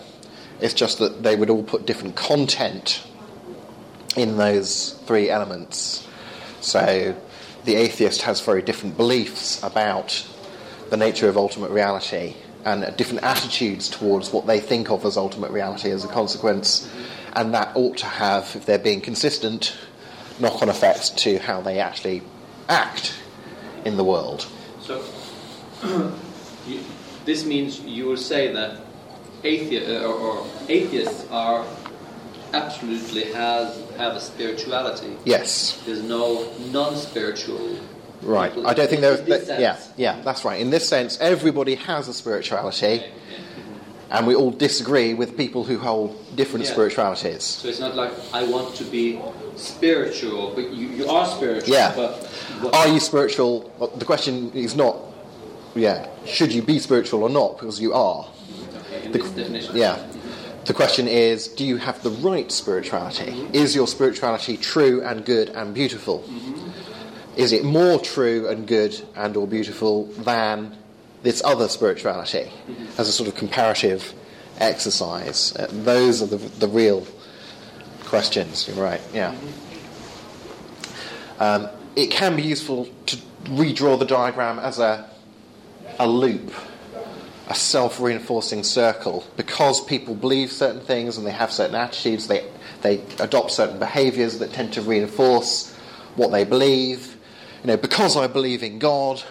[0.59, 3.05] It's just that they would all put different content
[4.15, 6.07] in those three elements.
[6.59, 7.15] So
[7.65, 10.27] the atheist has very different beliefs about
[10.89, 12.35] the nature of ultimate reality
[12.65, 16.89] and different attitudes towards what they think of as ultimate reality as a consequence.
[17.33, 19.75] And that ought to have, if they're being consistent,
[20.39, 22.21] knock on effects to how they actually
[22.67, 23.15] act
[23.85, 24.45] in the world.
[24.81, 25.03] So,
[27.25, 28.77] this means you will say that
[29.43, 31.65] athe- uh, or, or atheists are
[32.53, 35.15] absolutely has have a spirituality.
[35.25, 35.81] Yes.
[35.85, 37.77] There's no non-spiritual.
[38.21, 38.51] Right.
[38.65, 39.21] I don't think there's.
[39.47, 39.77] That, yeah.
[39.97, 40.21] Yeah.
[40.21, 40.59] That's right.
[40.61, 43.03] In this sense, everybody has a spirituality.
[44.11, 46.71] And we all disagree with people who hold different Yeah.
[46.73, 47.43] spiritualities.
[47.45, 49.21] So it's not like I want to be
[49.55, 51.73] spiritual, but you, you are spiritual.
[51.73, 51.95] Yeah.
[51.95, 52.29] But
[52.73, 53.71] Are you spiritual?
[53.95, 54.97] The question is not,
[55.75, 57.57] yeah, should you be spiritual or not?
[57.57, 58.27] Because you are.
[59.11, 59.19] the-
[59.73, 59.97] Yeah.
[60.65, 63.47] The question is, do you have the right spirituality?
[63.51, 66.23] Is your spirituality true and good and beautiful?
[67.35, 70.77] Is it more true and good and or beautiful than
[71.23, 72.51] this other spirituality
[72.99, 74.13] as a sort of comparative
[74.59, 75.55] exercise?
[75.55, 77.07] Uh, those are the, the real
[78.05, 78.67] questions.
[78.67, 79.01] You're right.
[79.13, 79.33] Yeah.
[81.39, 85.09] Um, it can be useful to redraw the diagram as a
[86.01, 86.51] a loop
[87.51, 89.25] a self-reinforcing circle.
[89.35, 92.49] Because people believe certain things and they have certain attitudes they
[92.81, 95.75] they adopt certain behaviors that tend to reinforce
[96.15, 97.17] what they believe.
[97.61, 99.21] You know because i believe in god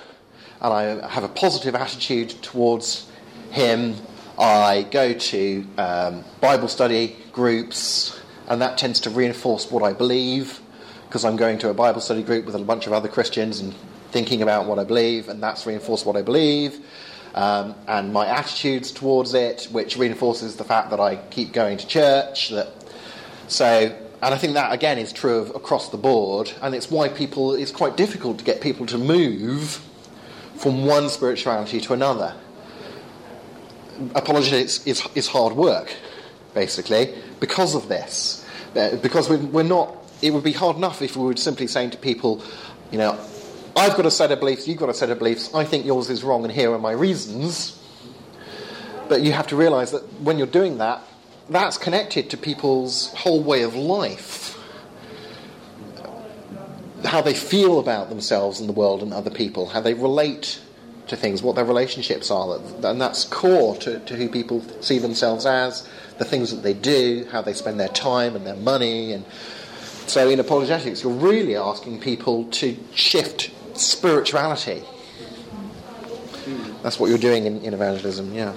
[0.60, 3.10] and i have a positive attitude towards
[3.50, 3.96] him
[4.38, 10.60] i go to um, bible study groups and that tends to reinforce what i believe.
[11.06, 13.74] Because i'm going to a bible study group with a bunch of other christians and
[14.10, 16.80] thinking about what i believe and that's reinforced what i believe
[17.34, 21.86] um, and my attitudes towards it, which reinforces the fact that I keep going to
[21.86, 22.48] church.
[22.50, 22.68] That
[23.46, 23.66] so,
[24.22, 27.54] and I think that again is true of across the board, and it's why people
[27.54, 29.80] it's quite difficult to get people to move
[30.56, 32.34] from one spirituality to another.
[34.14, 35.94] Apologetics is, is hard work,
[36.54, 38.44] basically, because of this.
[38.74, 39.96] Uh, Because we, we're not.
[40.22, 42.42] It would be hard enough if we were simply saying to people,
[42.90, 43.18] you know,
[43.76, 46.10] I've got a set of beliefs, you've got a set of beliefs, I think yours
[46.10, 47.80] is wrong, and here are my reasons.
[49.08, 51.02] But you have to realize that when you're doing that,
[51.48, 54.56] that's connected to people's whole way of life.
[57.04, 60.60] How they feel about themselves and the world and other people, how they relate
[61.08, 62.60] to things, what their relationships are.
[62.84, 67.26] And that's core to, to who people see themselves as, the things that they do,
[67.32, 69.12] how they spend their time and their money.
[69.12, 69.24] And
[70.06, 74.82] so in apologetics, you're really asking people to shift spirituality.
[76.82, 78.52] That's what you're doing in, in evangelism, yeah.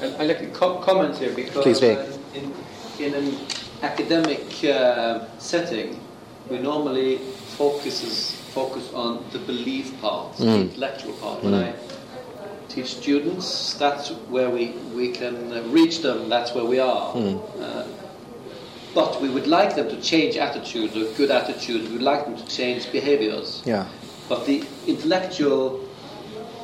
[0.00, 1.92] I- I'd like to co- comment here because Please do.
[1.92, 2.52] uh, in,
[3.04, 3.36] in an
[3.82, 5.98] academic uh, setting,
[6.48, 7.18] we normally
[7.58, 10.60] focuses focus on the belief part, the Mm.
[10.62, 11.42] intellectual part.
[11.42, 11.74] When I
[12.68, 17.12] teach students, that's where we, we can uh, reach them, that's where we are.
[17.14, 17.40] Mm.
[17.60, 17.84] Uh,
[18.94, 22.36] but we would like them to change attitudes or good attitudes, we would like them
[22.36, 23.62] to change behaviors.
[23.64, 23.86] Yeah.
[24.32, 25.78] But the intellectual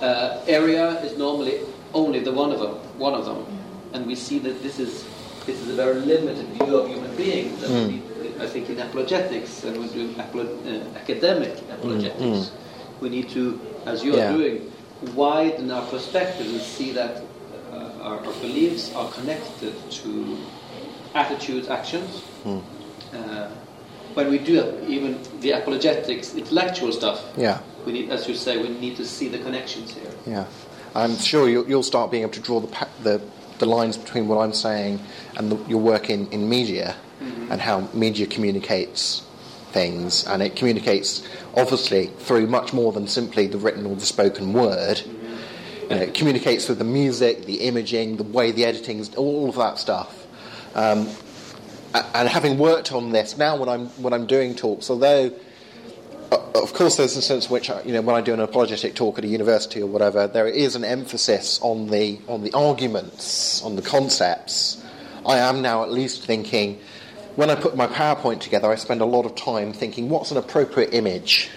[0.01, 1.61] uh, area is normally
[1.93, 3.45] only the one of them, one of them,
[3.93, 5.05] and we see that this is
[5.45, 7.61] this is a very limited view of human beings.
[7.61, 8.01] That we,
[8.43, 12.53] I think in apologetics, and we're doing apolo- uh, academic apologetics,
[13.03, 14.33] we need to, as you Yeah.
[14.33, 14.73] are doing,
[15.15, 20.39] widen our perspective and see that uh, our, our beliefs are connected to
[21.15, 22.23] attitudes, actions.
[23.13, 23.49] Uh,
[24.19, 27.61] when we do even the apologetics, intellectual stuff, Yeah.
[27.87, 30.11] we need, as you say, we need to see the connections here.
[30.27, 30.47] Yeah,
[30.97, 33.21] I'm sure you'll, you'll start being able to draw the, pa- the,
[33.61, 34.99] the lines between what I'm saying
[35.37, 36.97] and the, your work in, in media
[37.51, 39.23] and how media communicates
[39.71, 40.27] things.
[40.27, 41.23] And it communicates,
[41.57, 45.01] obviously, through much more than simply the written or the spoken word.
[45.83, 49.55] You know, it communicates through the music, the imaging, the way the editing, all of
[49.57, 50.27] that stuff.
[50.75, 51.09] Um,
[51.95, 55.33] and having worked on this, now when I'm, when I'm doing talks, although
[56.31, 59.19] of course, there's a sense in which, you know, when I do an apologetic talk
[59.19, 63.77] at a university or whatever, there is an emphasis on the on the arguments, on
[63.77, 64.83] the concepts.
[65.25, 66.81] I am now at least thinking,
[67.37, 70.37] when I put my PowerPoint together, I spend a lot of time thinking, what's an
[70.37, 71.51] appropriate image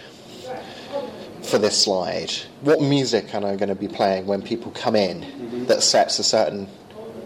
[1.41, 2.31] for this slide?
[2.61, 6.23] What music am I going to be playing when people come in that sets a
[6.23, 6.67] certain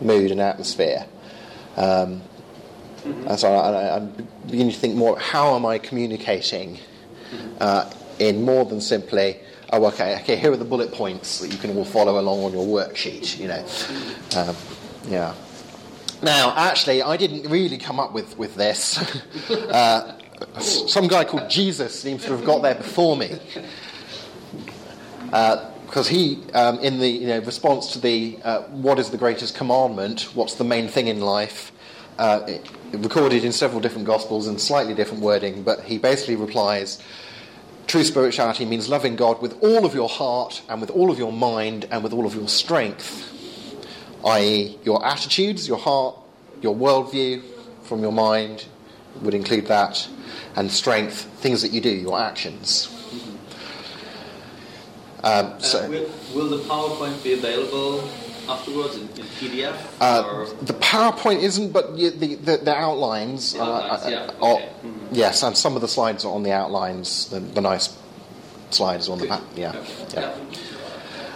[0.02, 1.06] mood and atmosphere?
[1.78, 2.22] Um,
[3.06, 4.14] and so I, I'm
[4.46, 6.80] beginning to think more: how am I communicating
[7.60, 9.38] uh, in more than simply,
[9.74, 12.54] oh, okay, okay, here are the bullet points that you can all follow along on
[12.54, 13.40] your worksheet.
[13.40, 13.66] You know,
[14.40, 14.56] um,
[15.08, 15.34] yeah.
[16.22, 18.98] Now, actually, I didn't really come up with with this.
[19.50, 20.18] uh,
[20.60, 23.40] some guy called Jesus seems to have got there before me.
[25.26, 29.18] Because uh, he, um, in the you know, response to the uh, what is the
[29.18, 31.72] greatest commandment, what's the main thing in life,
[32.18, 32.50] uh,
[32.96, 37.02] recorded in several different Gospels and slightly different wording, but he basically replies
[37.88, 41.32] True spirituality means loving God with all of your heart and with all of your
[41.32, 43.32] mind and with all of your strength,
[44.26, 46.18] i.e., your attitudes, your heart,
[46.62, 47.44] your worldview
[47.84, 48.66] from your mind
[49.22, 50.08] would include that,
[50.56, 52.92] and strength, things that you do, your actions.
[55.24, 58.08] Um, so, uh, will, will the PowerPoint be available
[58.48, 59.76] afterwards in, in PDF?
[60.00, 63.54] Uh, the PowerPoint isn't, but the, the, the outlines.
[63.54, 64.46] The outlines uh, yeah.
[64.46, 64.70] are, okay.
[64.84, 65.08] mm-hmm.
[65.16, 67.30] Yes, and some of the slides are on the outlines.
[67.30, 67.98] The, the nice
[68.72, 69.26] slides on Good.
[69.26, 69.44] the back.
[69.56, 69.76] Yeah.
[69.76, 70.22] Okay.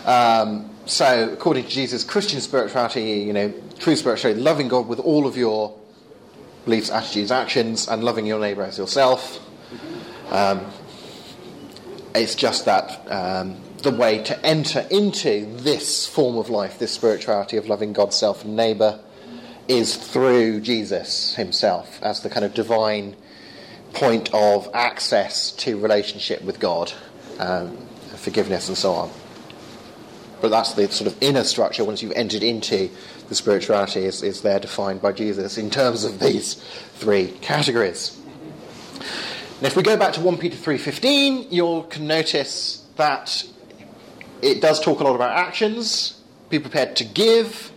[0.06, 0.40] yeah.
[0.42, 5.28] Um, so, according to Jesus, Christian spirituality, you know, true spirituality, loving God with all
[5.28, 5.78] of your
[6.66, 9.40] beliefs, attitudes, actions, and loving your neighbour as yourself.
[10.30, 10.66] Um,
[12.16, 17.58] it's just that um, the way to enter into this form of life, this spirituality
[17.58, 19.00] of loving God, self, and neighbour,
[19.68, 23.16] is through Jesus himself as the kind of divine
[23.94, 26.92] point of access to relationship with God,
[27.40, 27.78] um,
[28.16, 29.12] forgiveness, and so on.
[30.42, 32.90] But that's the sort of inner structure once you've entered into
[33.28, 36.56] the spirituality, is, is there defined by Jesus in terms of these
[36.96, 38.20] three categories.
[39.62, 43.46] If we go back to 1 Peter 3.15, you will can notice that
[44.42, 46.22] it does talk a lot about actions.
[46.50, 47.72] Be prepared to give,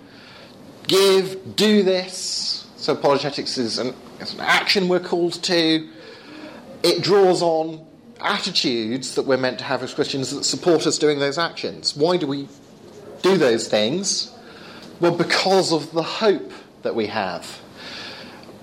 [0.87, 2.67] give, do this.
[2.77, 5.89] So apologetics is an, an action we're called to.
[6.83, 7.87] It draws on
[8.21, 11.97] attitudes that we're meant to have as Christians that support us doing those actions.
[11.97, 12.49] Why do we
[13.23, 14.33] do those things?
[15.01, 16.53] Well, because of the hope
[16.83, 17.61] that we have.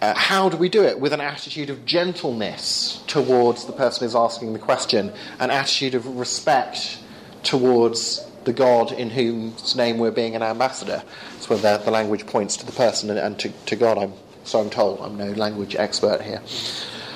[0.02, 1.00] Uh, how do we do it?
[1.00, 6.06] With an attitude of gentleness towards the person who's asking the question, an attitude of
[6.06, 7.00] respect
[7.44, 11.04] towards the God in whose name we're being an ambassador.
[11.34, 13.98] That's where the, the language points to the person and, and to, to, God.
[13.98, 14.14] I'm
[14.44, 15.02] so I'm told.
[15.02, 16.42] I'm no language expert here.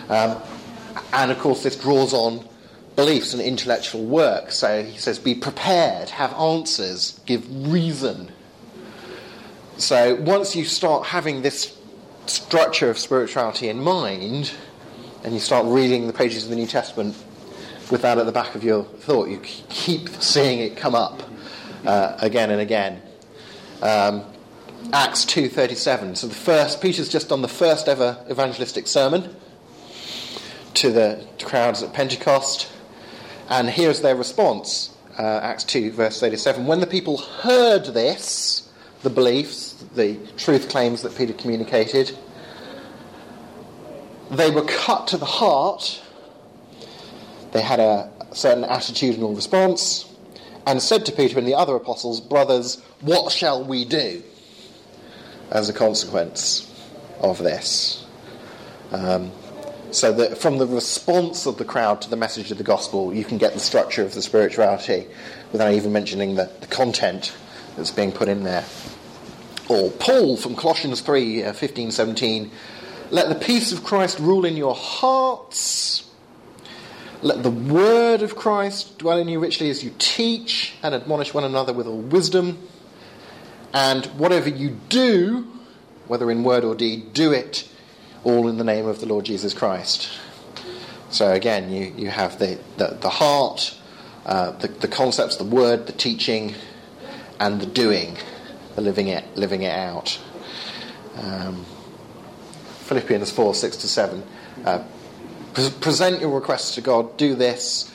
[0.10, 0.42] Um,
[1.12, 2.48] and of course, this draws on
[2.96, 4.52] beliefs and intellectual work.
[4.52, 8.32] So he says, be prepared, have answers, give reason.
[9.78, 11.76] So once you start having this
[12.28, 14.54] structure of spirituality in mind,
[15.24, 17.16] and you start reading the pages of the New Testament
[17.92, 19.30] with that at the back of your thought.
[19.30, 21.24] You keep seeing it come up
[21.86, 23.02] uh, again and again.
[23.82, 24.24] Um,
[24.92, 26.18] Acts 2:37.
[26.18, 29.36] So the first Peter's just done the first ever evangelistic sermon
[30.76, 32.72] to the crowds at Pentecost,
[33.50, 34.90] and here's their response.
[35.18, 36.66] Uh, Acts 2 verse 37.
[36.66, 38.70] When the people heard this,
[39.04, 42.18] the beliefs, the truth claims that Peter communicated,
[44.32, 46.02] they were cut to the heart
[47.54, 50.12] they had a certain attitudinal response
[50.66, 54.24] and said to Peter and the other apostles, Brothers, what shall we do
[55.52, 56.70] as a consequence
[57.20, 58.06] of this?
[58.92, 59.32] Um,
[59.92, 63.24] so that from the response of the crowd to the message of the gospel, you
[63.24, 65.06] can get the structure of the spirituality
[65.52, 67.36] without even mentioning the, the content
[67.76, 68.66] that's being put in there.
[69.70, 72.52] Or Paul from Colossians 3 uh, 15 17,
[73.12, 76.04] let the peace of Christ rule in your hearts
[77.24, 81.46] let the word of Christ dwell in you richly as you teach and admonish one
[81.46, 82.68] another with all wisdom.
[83.74, 85.48] And whatever you do,
[86.08, 87.70] whether in word or deed, do it
[88.26, 90.10] all in the name of the Lord Jesus Christ.
[91.10, 93.78] So again, you, you have the, the, the heart,
[94.26, 96.56] uh, the, the concepts, the word, the teaching,
[97.40, 98.18] and the doing,
[98.76, 100.20] the living it, living it out.
[101.16, 101.66] Um,
[102.82, 104.24] Philippians 4 6 to 7.
[104.66, 104.84] Uh,
[105.54, 107.92] present your requests to God, do this,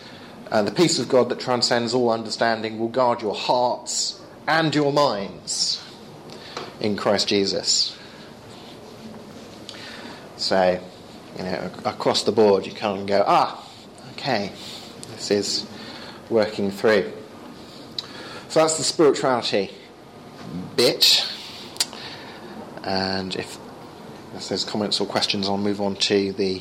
[0.51, 4.93] and the peace of God that transcends all understanding will guard your hearts and your
[4.93, 5.83] minds
[6.81, 7.97] in Christ Jesus.
[10.37, 10.81] So,
[11.37, 13.65] you know, across the board, you can't go, ah,
[14.19, 14.51] Okay,
[15.13, 15.67] this is
[16.29, 17.13] working through.
[18.49, 19.71] So that's the spirituality
[20.75, 21.25] bit.
[22.83, 23.59] And if
[24.49, 26.61] there's comments or questions, I'll move on to the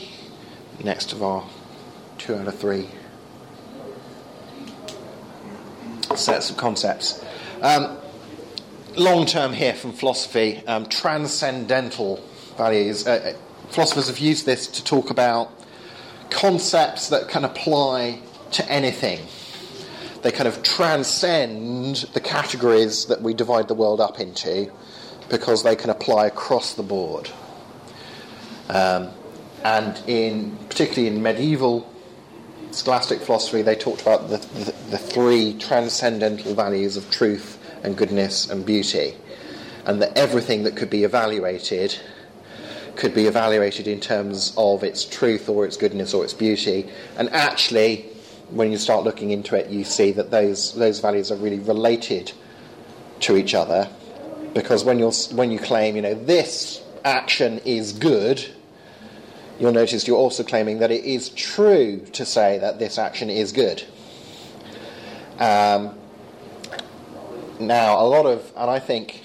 [0.84, 1.48] next of our
[2.18, 2.90] two out of three
[6.16, 7.24] sets of concepts.
[7.62, 7.98] Um,
[8.96, 12.24] long term here from philosophy, um, transcendental
[12.58, 13.08] values.
[13.08, 15.52] Uh, uh, philosophers have used this to talk about
[16.30, 18.20] concepts that can apply
[18.52, 19.20] to anything.
[20.24, 24.72] They kind of transcend the categories that we divide the world up into
[25.30, 27.30] because they can apply across the board.
[28.70, 29.10] Um,
[29.64, 31.92] and in particularly in medieval
[32.72, 38.50] scholastic philosophy, they talked about the, the, the, three transcendental values of truth and goodness
[38.50, 39.16] and beauty,
[39.86, 41.98] and that everything that could be evaluated
[42.96, 46.90] could be evaluated in terms of its truth or its goodness or its beauty.
[47.18, 48.04] And actually,
[48.50, 52.32] when you start looking into it, you see that those those values are really related
[53.22, 53.90] to each other,
[54.54, 58.46] because when you when you claim, you know, this action is good
[59.60, 63.52] you'll notice you're also claiming that it is true to say that this action is
[63.52, 63.84] good.
[65.40, 65.98] Um,
[67.60, 69.24] now, a lot of, and I think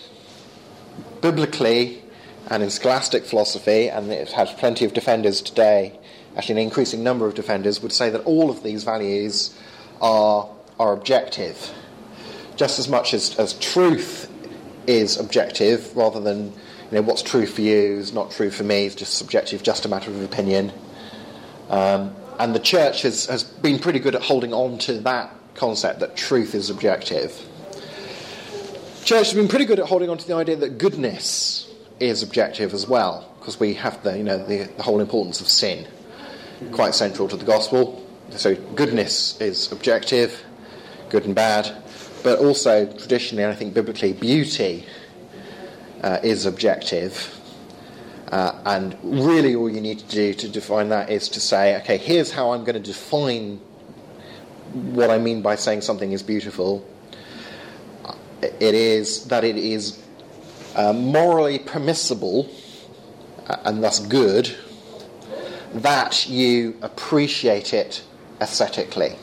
[1.21, 2.03] biblically
[2.49, 5.99] and in scholastic philosophy, and it has plenty of defenders today,
[6.37, 9.57] actually, an increasing number of defenders would say that all of these values
[10.01, 11.73] are, are objective.
[12.57, 14.31] Just as much as, as truth
[14.87, 16.53] is objective rather than
[16.93, 19.87] you know, what's true for you is not true for me, it's just subjective, just
[19.87, 20.71] a matter of opinion.
[21.71, 26.01] Um, and the church has, has been pretty good at holding on to that concept
[26.01, 27.33] that truth is objective.
[29.05, 31.67] Church has been pretty good at holding on to the idea that goodness
[31.99, 35.49] is objective as well, because we have the, you know, the, the whole importance of
[35.49, 35.87] sin
[36.73, 38.07] quite central to the gospel.
[38.33, 40.45] So goodness is objective,
[41.09, 41.75] good and bad,
[42.23, 44.85] but also traditionally, I think biblically, beauty
[46.03, 47.39] uh, is objective.
[48.31, 51.99] Uh, and really, all you need to do to define that is to say, okay,
[51.99, 53.59] here's how I'm going to define
[54.73, 56.87] what I mean by saying something is beautiful.
[58.41, 60.03] It is that it is
[60.75, 62.49] uh, morally permissible
[63.47, 64.57] uh, and thus good
[65.75, 68.03] that you appreciate it
[68.41, 69.17] aesthetically.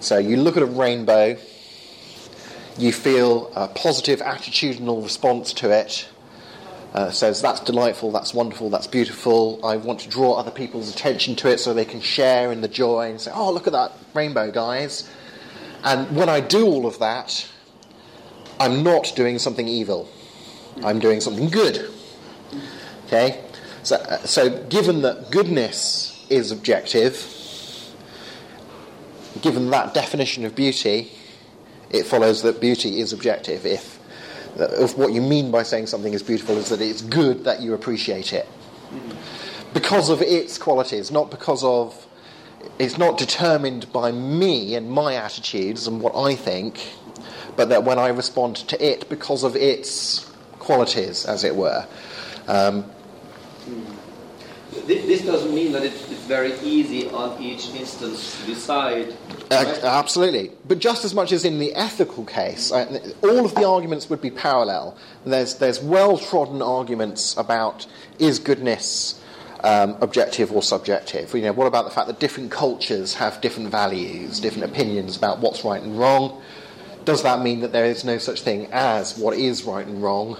[0.00, 1.36] So you look at a rainbow
[2.78, 6.08] you feel a positive attitudinal response to it.
[6.94, 9.60] Uh, says that's delightful, that's wonderful, that's beautiful.
[9.64, 12.68] I want to draw other people's attention to it so they can share in the
[12.68, 15.08] joy and say, "Oh, look at that rainbow, guys!"
[15.84, 17.46] And when I do all of that,
[18.58, 20.08] I'm not doing something evil.
[20.82, 21.90] I'm doing something good.
[23.06, 23.44] Okay,
[23.82, 27.22] so uh, so given that goodness is objective,
[29.42, 31.12] given that definition of beauty,
[31.90, 33.64] it follows that beauty is objective.
[33.66, 33.98] If,
[34.56, 37.74] if what you mean by saying something is beautiful is that it's good that you
[37.74, 38.48] appreciate it.
[39.74, 42.06] Because of its qualities, not because of.
[42.78, 46.92] It's not determined by me and my attitudes and what I think,
[47.56, 50.28] but that when I respond to it because of its
[50.58, 51.86] qualities, as it were.
[52.48, 52.84] Um,
[54.86, 59.16] this doesn't mean that it's very easy on each instance to decide.
[59.50, 60.52] Uh, absolutely.
[60.66, 64.30] But just as much as in the ethical case, all of the arguments would be
[64.30, 64.96] parallel.
[65.24, 67.86] There's, there's well trodden arguments about
[68.18, 69.20] is goodness
[69.64, 71.34] um, objective or subjective?
[71.34, 75.40] You know, what about the fact that different cultures have different values, different opinions about
[75.40, 76.42] what's right and wrong?
[77.04, 80.38] Does that mean that there is no such thing as what is right and wrong?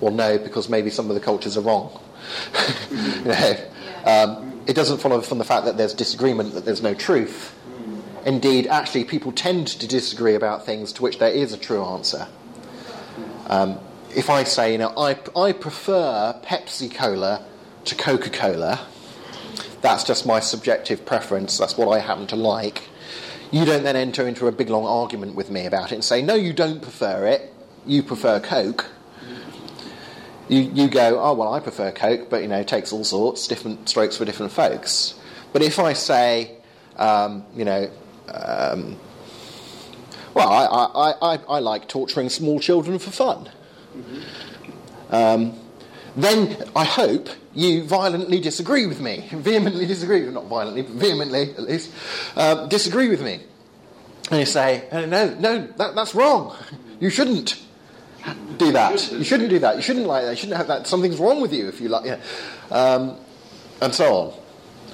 [0.00, 1.98] Well, no, because maybe some of the cultures are wrong.
[2.90, 3.56] you know,
[4.04, 7.54] um, it doesn't follow from the fact that there's disagreement that there's no truth.
[8.24, 12.28] Indeed, actually, people tend to disagree about things to which there is a true answer.
[13.48, 13.78] Um,
[14.14, 17.44] if I say, you know, I, I prefer Pepsi Cola
[17.84, 18.86] to Coca Cola,
[19.80, 22.82] that's just my subjective preference, that's what I happen to like.
[23.50, 26.22] You don't then enter into a big long argument with me about it and say,
[26.22, 27.52] no, you don't prefer it,
[27.84, 28.86] you prefer Coke
[30.48, 33.46] you, you go, oh, well, I prefer Coke, but, you know, it takes all sorts,
[33.46, 35.18] different strokes for different folks.
[35.52, 36.56] But if I say,
[36.96, 37.90] um, you know,
[38.28, 38.98] um,
[40.34, 43.50] well, I, I, I, I, like torturing small children for fun.
[43.96, 45.14] Mm-hmm.
[45.14, 45.58] Um,
[46.16, 51.62] then I hope you violently disagree with me, vehemently disagree, not violently, but vehemently at
[51.62, 51.92] least,
[52.36, 53.40] uh, disagree with me.
[54.30, 56.56] And you say, no, no, that, that's wrong.
[57.00, 57.60] You shouldn't
[58.56, 59.12] do that.
[59.12, 59.76] You shouldn't do that.
[59.76, 60.30] You shouldn't like that.
[60.30, 60.86] You shouldn't have that.
[60.86, 62.20] Something's wrong with you if you like, yeah.
[62.70, 63.16] um,
[63.80, 64.32] and so on.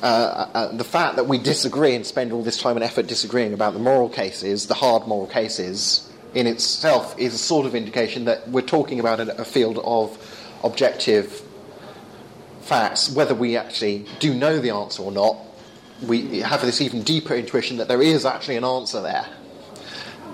[0.03, 3.53] uh, uh, the fact that we disagree and spend all this time and effort disagreeing
[3.53, 8.27] about the moral cases, the hard moral cases, in itself is a sort of indication
[8.27, 10.17] that we're talking about a, a field of
[10.63, 11.43] objective
[12.61, 15.37] facts, whether we actually do know the answer or not.
[16.07, 19.27] We have this even deeper intuition that there is actually an answer there.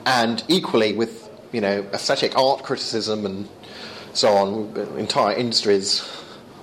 [0.04, 1.23] And equally, with
[1.54, 3.48] you know aesthetic art criticism and
[4.12, 6.08] so on, entire industries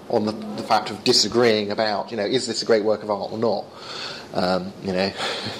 [0.09, 3.09] on the, the fact of disagreeing about, you know, is this a great work of
[3.09, 3.65] art or not?
[4.33, 5.11] Um, you know,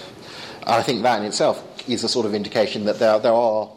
[0.68, 3.70] I think that in itself is a sort of indication that there, there are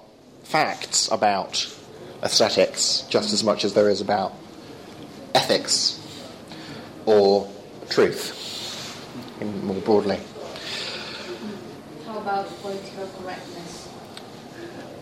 [0.42, 1.66] facts about
[2.22, 4.32] aesthetics just as much as there is about
[5.34, 6.00] ethics
[7.06, 7.50] or
[7.90, 8.40] truth
[9.62, 10.18] more broadly.
[12.06, 13.63] How about political correctness?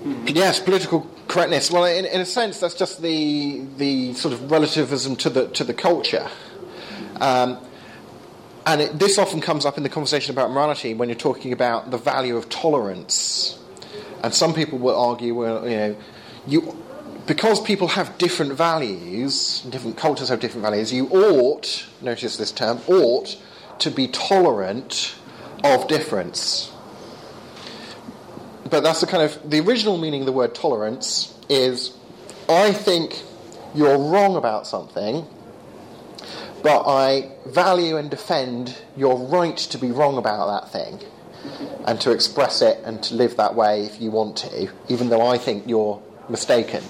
[0.05, 1.71] Yes, political correctness.
[1.71, 5.65] Well, in, in a sense, that's just the the sort of relativism to the to
[5.65, 6.29] the culture.
[7.21, 7.59] Um,
[8.67, 11.91] and it, this often comes up in the conversation about morality when you're talking about
[11.91, 13.59] the value of tolerance.
[14.25, 15.97] And some people will argue, well, you know,
[16.47, 16.77] you
[17.27, 20.93] because people have different values, different cultures have different values.
[20.93, 23.41] You ought, notice this term, ought
[23.79, 25.15] to be tolerant
[25.63, 26.72] of difference
[28.73, 31.95] but that's the kind of the original meaning of the word tolerance is
[32.49, 33.23] I think
[33.75, 35.27] you're wrong about something,
[36.63, 41.01] but I value and defend your right to be wrong about that thing
[41.87, 45.27] and to express it and to live that way if you want to, even though
[45.27, 46.83] I think you're mistaken.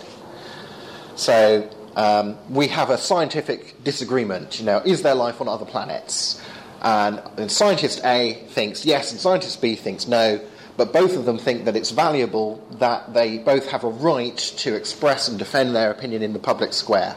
[1.17, 4.61] So um, we have a scientific disagreement.
[4.61, 6.41] You know, is there life on other planets?
[6.81, 10.41] And, and scientist A thinks yes, and scientist B thinks no
[10.77, 14.75] but both of them think that it's valuable that they both have a right to
[14.75, 17.17] express and defend their opinion in the public square.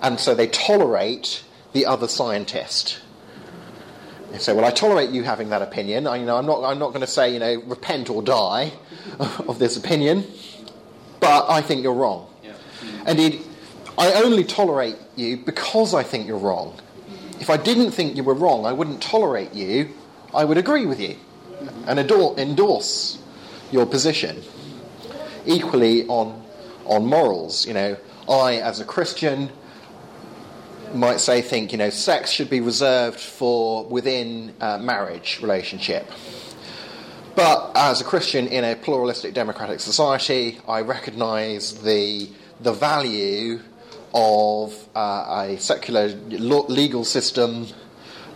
[0.00, 1.44] And so they tolerate
[1.74, 3.00] the other scientist.
[4.30, 6.06] They say, well, I tolerate you having that opinion.
[6.06, 8.72] I, you know, I'm not, I'm not going to say, you know, repent or die
[9.18, 10.24] of this opinion,
[11.20, 12.28] but I think you're wrong.
[12.42, 12.54] Yeah.
[13.06, 13.42] Indeed,
[13.98, 16.80] I only tolerate you because I think you're wrong.
[17.38, 19.90] If I didn't think you were wrong, I wouldn't tolerate you,
[20.32, 21.16] I would agree with you
[21.86, 23.18] and endorse
[23.70, 24.42] your position.
[25.46, 26.42] Equally on
[26.84, 27.96] on morals, you know,
[28.28, 29.50] I as a Christian
[30.94, 36.06] might say think you know sex should be reserved for within a marriage relationship.
[37.34, 42.28] But as a Christian in a pluralistic democratic society, I recognise the
[42.60, 43.60] the value
[44.14, 47.66] of uh, a secular legal system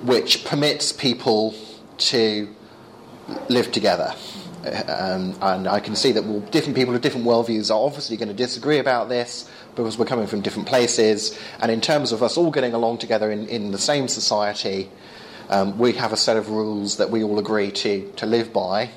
[0.02, 1.54] which permits people
[1.98, 2.55] to
[3.48, 4.14] live together.
[4.88, 8.28] Um, and I can see that well, different people with different worldviews are obviously going
[8.28, 11.38] to disagree about this because we're coming from different places.
[11.60, 14.90] And in terms of us all getting along together in, in the same society,
[15.48, 18.90] um, we have a set of rules that we all agree to, to live by.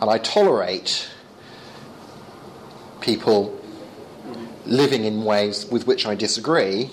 [0.00, 1.08] And I tolerate
[3.00, 3.58] people
[4.66, 6.90] living in ways with which I disagree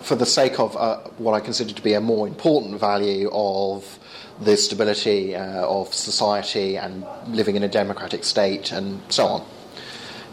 [0.00, 3.98] for the sake of uh, what I consider to be a more important value of
[4.44, 9.46] the stability uh, of society and living in a democratic state and so on.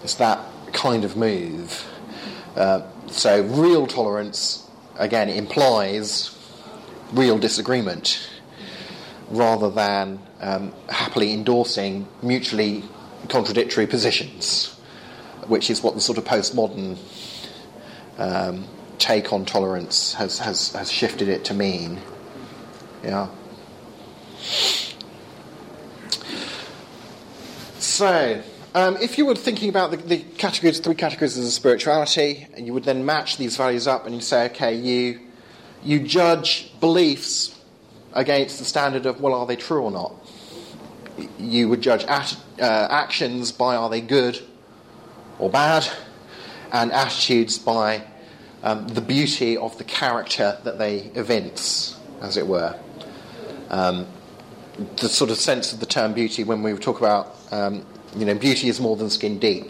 [0.03, 0.39] It's that
[0.73, 1.85] kind of move.
[2.55, 6.35] Uh, so, real tolerance, again, implies
[7.11, 8.29] real disagreement
[9.29, 12.83] rather than um, happily endorsing mutually
[13.27, 14.75] contradictory positions,
[15.47, 16.97] which is what the sort of postmodern
[18.17, 18.65] um,
[18.97, 21.99] take on tolerance has, has, has shifted it to mean.
[23.03, 23.29] Yeah.
[27.99, 28.41] So,
[28.75, 32.73] um, if you were thinking about the, the, categories, three categories of spirituality, and you
[32.73, 35.19] would then match these values up, and you say, okay, you
[35.83, 37.59] you judge beliefs
[38.13, 40.13] against the standard of well, are they true or not?
[41.37, 44.39] You would judge at, uh, actions by are they good
[45.37, 45.89] or bad,
[46.71, 48.03] and attitudes by
[48.63, 52.77] um, the beauty of the character that they evince, as it were.
[53.69, 54.07] Um,
[54.97, 58.35] the sort of sense of the term beauty when we talk about, um, you know,
[58.35, 59.69] beauty is more than skin deep.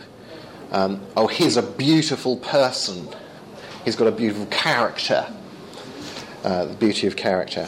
[0.71, 3.07] Um, oh, he's a beautiful person.
[3.85, 5.25] He's got a beautiful character.
[6.43, 7.67] Uh, the beauty of character.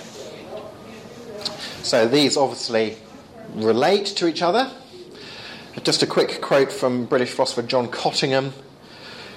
[1.83, 2.97] So these obviously
[3.55, 4.71] relate to each other.
[5.83, 8.53] Just a quick quote from British philosopher John Cottingham.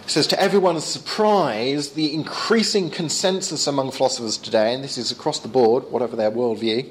[0.07, 5.49] Says, To everyone's surprise, the increasing consensus among philosophers today, and this is across the
[5.49, 6.91] board, whatever their worldview,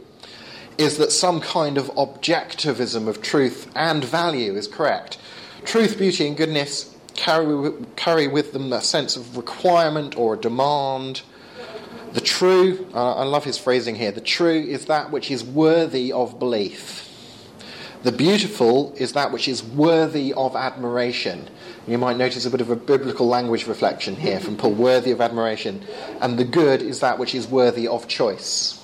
[0.78, 5.18] is that some kind of objectivism of truth and value is correct.
[5.66, 11.22] Truth, beauty, and goodness carry, carry with them a sense of requirement or a demand.
[12.14, 16.12] The true, uh, I love his phrasing here, the true is that which is worthy
[16.12, 17.10] of belief.
[18.04, 21.50] The beautiful is that which is worthy of admiration.
[21.88, 25.22] You might notice a bit of a biblical language reflection here from Paul, worthy of
[25.22, 25.86] admiration.
[26.20, 28.83] And the good is that which is worthy of choice.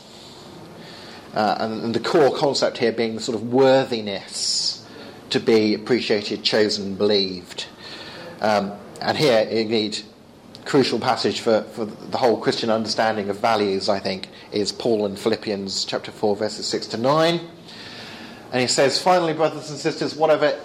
[1.33, 4.85] Uh, and, and the core concept here being the sort of worthiness
[5.29, 7.67] to be appreciated, chosen, believed.
[8.41, 9.99] Um, and here, indeed,
[10.65, 15.15] crucial passage for, for the whole Christian understanding of values, I think, is Paul in
[15.15, 17.39] Philippians chapter 4, verses 6 to 9.
[18.51, 20.59] And he says, finally, brothers and sisters, whatever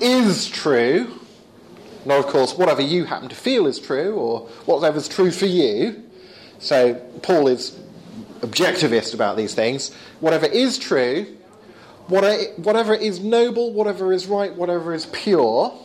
[0.00, 1.20] is true,
[2.04, 6.02] not of course whatever you happen to feel is true, or whatever's true for you.
[6.58, 7.78] So Paul is
[8.40, 9.94] objectivist about these things.
[10.20, 11.26] Whatever is true,
[12.08, 15.76] whatever is noble, whatever is right, whatever is pure,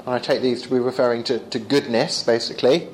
[0.00, 2.88] and I take these to be referring to, to goodness, basically.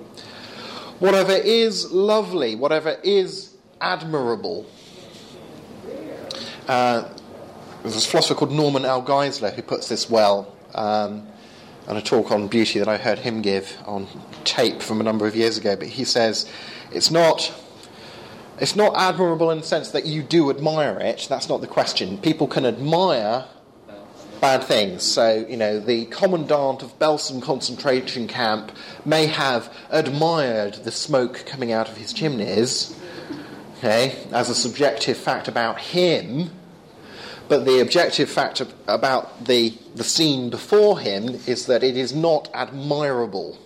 [0.99, 4.67] Whatever is lovely, whatever is admirable.
[6.67, 7.09] Uh,
[7.83, 9.03] there's a philosopher called Norman L.
[9.03, 11.27] Geisler who puts this well um,
[11.87, 14.09] on a talk on beauty that I heard him give on
[14.45, 15.77] tape from a number of years ago.
[15.77, 16.51] But he says
[16.91, 17.53] it's not
[18.61, 21.27] it's not admirable in the sense that you do admire it.
[21.29, 22.19] That's not the question.
[22.19, 23.47] People can admire
[24.41, 25.03] bad things.
[25.03, 28.73] So, you know, the commandant of Belsen concentration camp
[29.05, 32.95] may have admired the smoke coming out of his chimneys,
[33.79, 36.51] okay, as a subjective fact about him,
[37.49, 42.49] but the objective fact about the, the scene before him is that it is not
[42.55, 43.59] admirable.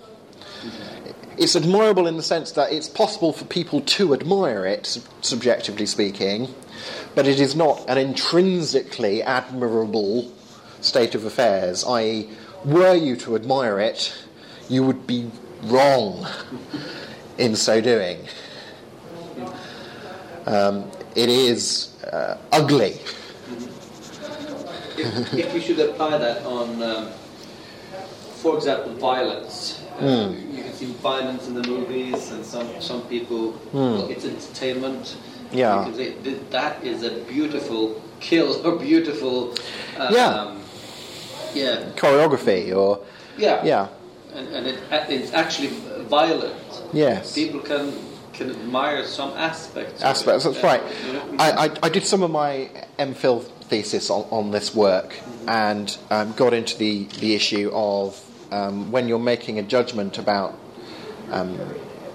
[1.39, 6.53] It's admirable in the sense that it's possible for people to admire it, subjectively speaking,
[7.15, 10.33] but it is not an intrinsically admirable
[10.81, 12.29] state of affairs, i.e.,
[12.65, 14.17] were you to admire it,
[14.69, 15.31] you would be
[15.63, 16.27] wrong
[17.39, 18.19] in so doing.
[20.47, 22.99] Um, it is uh, ugly.
[24.97, 27.13] If, if, we should apply that on, um,
[28.43, 30.48] for example, violence, mm.
[30.81, 33.73] You can see violence in the movies, and some some people, mm.
[33.73, 35.17] well, it's entertainment.
[35.51, 36.11] Yeah, say,
[36.51, 39.55] that is a beautiful kill or beautiful.
[39.99, 40.59] Um, yeah
[41.55, 41.91] yeah.
[41.97, 43.05] choreography or
[43.37, 43.89] yeah yeah
[44.35, 45.69] and, and it, it's actually
[46.09, 46.55] violent
[46.93, 47.93] yes people can
[48.33, 50.83] can admire some aspects aspects that's right
[51.39, 55.49] I, I, I, did some of my MPhil thesis on, on this work mm-hmm.
[55.49, 58.23] and um, got into the, the issue of
[58.53, 60.57] um, when you're making a judgment about
[61.31, 61.59] um,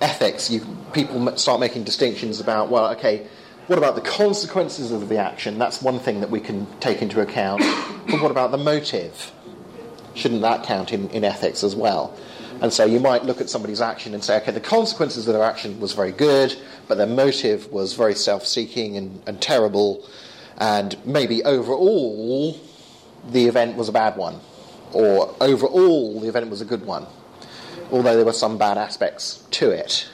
[0.01, 3.27] ethics you people start making distinctions about well okay
[3.67, 5.57] what about the consequences of the action?
[5.57, 7.61] That's one thing that we can take into account.
[8.09, 9.31] but what about the motive?
[10.15, 12.15] Shouldn't that count in, in ethics as well?
[12.61, 15.43] And so you might look at somebody's action and say, okay, the consequences of their
[15.43, 16.55] action was very good,
[16.87, 20.05] but their motive was very self seeking and, and terrible,
[20.57, 22.59] and maybe overall
[23.29, 24.39] the event was a bad one,
[24.91, 27.07] or overall the event was a good one,
[27.93, 30.09] although there were some bad aspects to it.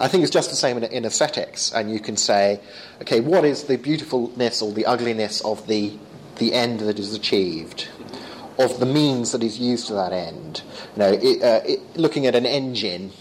[0.00, 2.60] I think it's just the same in, in aesthetics, and you can say,
[3.00, 5.96] okay, what is the beautifulness or the ugliness of the
[6.36, 7.88] the end that is achieved,
[8.58, 10.62] of the means that is used to that end?
[10.96, 13.12] You know, it, uh, it, looking at an engine,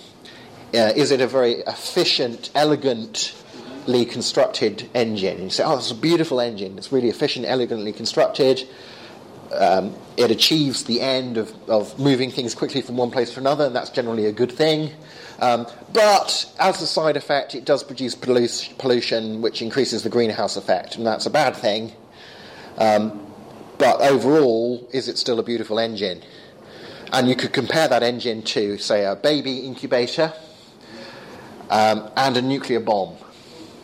[0.74, 5.36] uh, is it a very efficient, elegantly constructed engine?
[5.36, 6.78] And you say, oh, it's a beautiful engine.
[6.78, 8.68] It's really efficient, elegantly constructed.
[9.52, 13.66] Um, it achieves the end of, of moving things quickly from one place to another,
[13.66, 14.92] and that's generally a good thing.
[15.40, 20.98] Um, but as a side effect, it does produce pollution, which increases the greenhouse effect,
[20.98, 21.94] and that's a bad thing.
[22.78, 23.26] Um,
[23.78, 26.22] but overall, is it still a beautiful engine?
[27.12, 30.34] And you could compare that engine to, say, a baby incubator
[31.70, 33.18] um, and a nuclear bomb.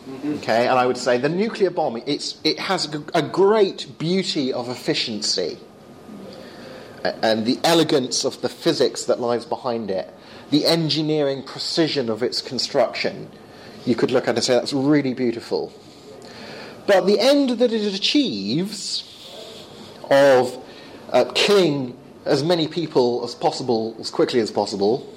[0.08, 0.34] Mm-hmm.
[0.34, 4.52] Okay, and I would say the nuclear bomb, it's, it has a, a great beauty
[4.52, 5.58] of efficiency
[7.22, 10.12] and the elegance of the physics that lies behind it
[10.50, 13.28] the engineering precision of its construction,
[13.84, 15.72] you could look at and say that's really beautiful.
[16.86, 19.02] But the end that it achieves
[20.08, 20.56] of
[21.12, 25.12] uh, killing as many people as possible as quickly as possible,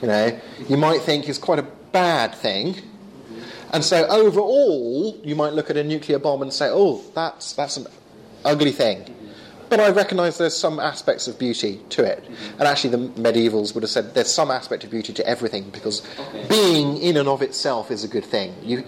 [0.00, 0.38] you know,
[0.68, 2.76] you might think is quite a bad thing.
[3.72, 7.76] And so overall, you might look at a nuclear bomb and say, oh, that's, that's
[7.76, 7.86] an
[8.44, 9.14] ugly thing
[9.70, 12.24] but I recognise there's some aspects of beauty to it.
[12.58, 16.02] And actually, the medievals would have said there's some aspect of beauty to everything because
[16.18, 16.46] okay.
[16.48, 18.52] being in and of itself is a good thing.
[18.62, 18.84] You,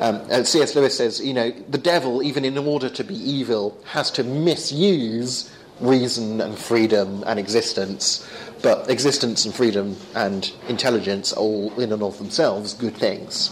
[0.00, 0.76] um, C.S.
[0.76, 5.52] Lewis says, you know, the devil, even in order to be evil, has to misuse
[5.80, 8.26] reason and freedom and existence.
[8.62, 13.50] But existence and freedom and intelligence are all in and of themselves good things.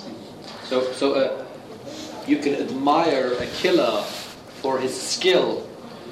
[0.69, 1.45] So, so uh,
[2.27, 4.03] you can admire a killer
[4.62, 5.66] for his skill,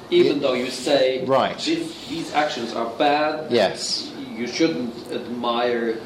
[0.09, 1.57] even Ye- though you say Right.
[1.57, 3.51] "This- these actions are bad.
[3.51, 4.09] Yes.
[4.35, 5.97] You shouldn't admire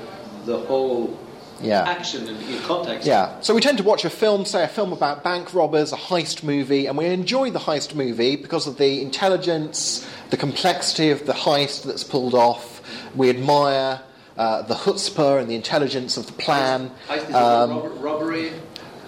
[0.45, 1.18] the whole
[1.62, 1.84] Yeah.
[1.88, 3.06] action in, in context.
[3.08, 3.30] Yeah.
[3.41, 6.41] So we tend to watch a film, say a film about bank robbers, a heist
[6.43, 11.34] movie, and we enjoy the heist movie because of the intelligence, the complexity of the
[11.34, 12.82] heist that's pulled off.
[13.16, 13.99] We admire
[14.42, 16.89] uh, the chutzpah and the intelligence of the plan.
[17.08, 18.52] Heist is Um, robbery.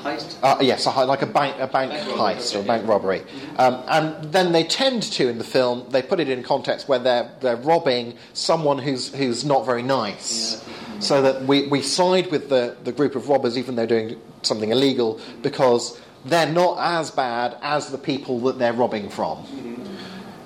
[0.03, 0.35] Heist.
[0.43, 2.67] Uh, yes, a, like a bank, a bank Bank robbery, heist or a okay.
[2.67, 3.21] bank robbery.
[3.57, 6.99] Um, and then they tend to, in the film, they put it in context where
[6.99, 10.63] they're, they're robbing someone who's, who's not very nice.
[10.99, 14.21] So that we, we side with the, the group of robbers, even though they're doing
[14.41, 19.37] something illegal, because they're not as bad as the people that they're robbing from.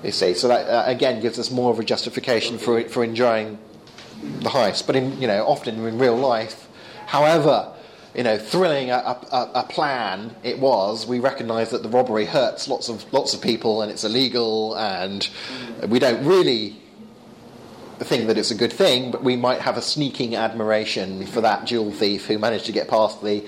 [0.02, 3.58] You see, so that uh, again gives us more of a justification for, for enjoying
[4.22, 4.86] the heist.
[4.86, 6.68] But in, you know, often in real life,
[7.06, 7.72] however,
[8.14, 12.66] you know, thrilling a, a, a plan it was, we recognise that the robbery hurts
[12.66, 15.28] lots of lots of people and it's illegal, and
[15.86, 16.76] we don't really
[18.00, 21.64] think that it's a good thing, but we might have a sneaking admiration for that
[21.66, 23.44] jewel thief who managed to get past the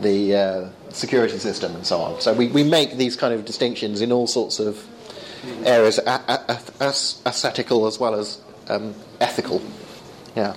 [0.00, 2.20] the uh, security system and so on.
[2.20, 4.86] So we, we make these kind of distinctions in all sorts of
[5.64, 9.60] areas, as- aesthetical as well as um, ethical.
[10.36, 10.56] Yeah.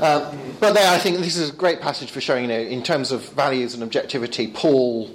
[0.00, 2.82] Um, but there, I think this is a great passage for showing, you know, in
[2.84, 5.10] terms of values and objectivity, Paul,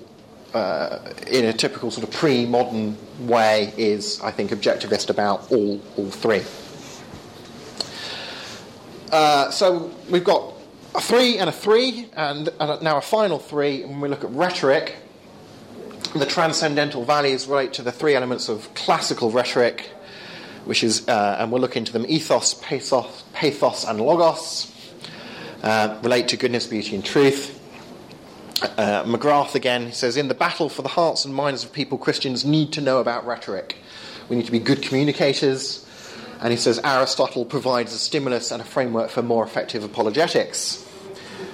[0.53, 6.11] uh, in a typical sort of pre-modern way, is, I think, objectivist about all, all
[6.11, 6.41] three.
[9.09, 10.53] Uh, so we've got
[10.95, 13.83] a three and a three, and, and now a final three.
[13.83, 14.97] And when we look at rhetoric,
[16.13, 19.89] the transcendental values relate to the three elements of classical rhetoric,
[20.65, 24.71] which is, uh, and we'll look into them ethos, pathos, pathos and logos,
[25.61, 27.59] uh, relate to goodness, beauty, and truth.
[28.61, 32.45] Uh, McGrath again says, In the battle for the hearts and minds of people, Christians
[32.45, 33.77] need to know about rhetoric.
[34.29, 35.85] We need to be good communicators.
[36.39, 40.85] And he says, Aristotle provides a stimulus and a framework for more effective apologetics.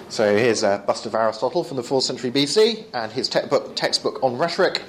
[0.10, 4.24] So here's a bust of Aristotle from the 4th century BC and his textbook, textbook
[4.24, 4.82] on rhetoric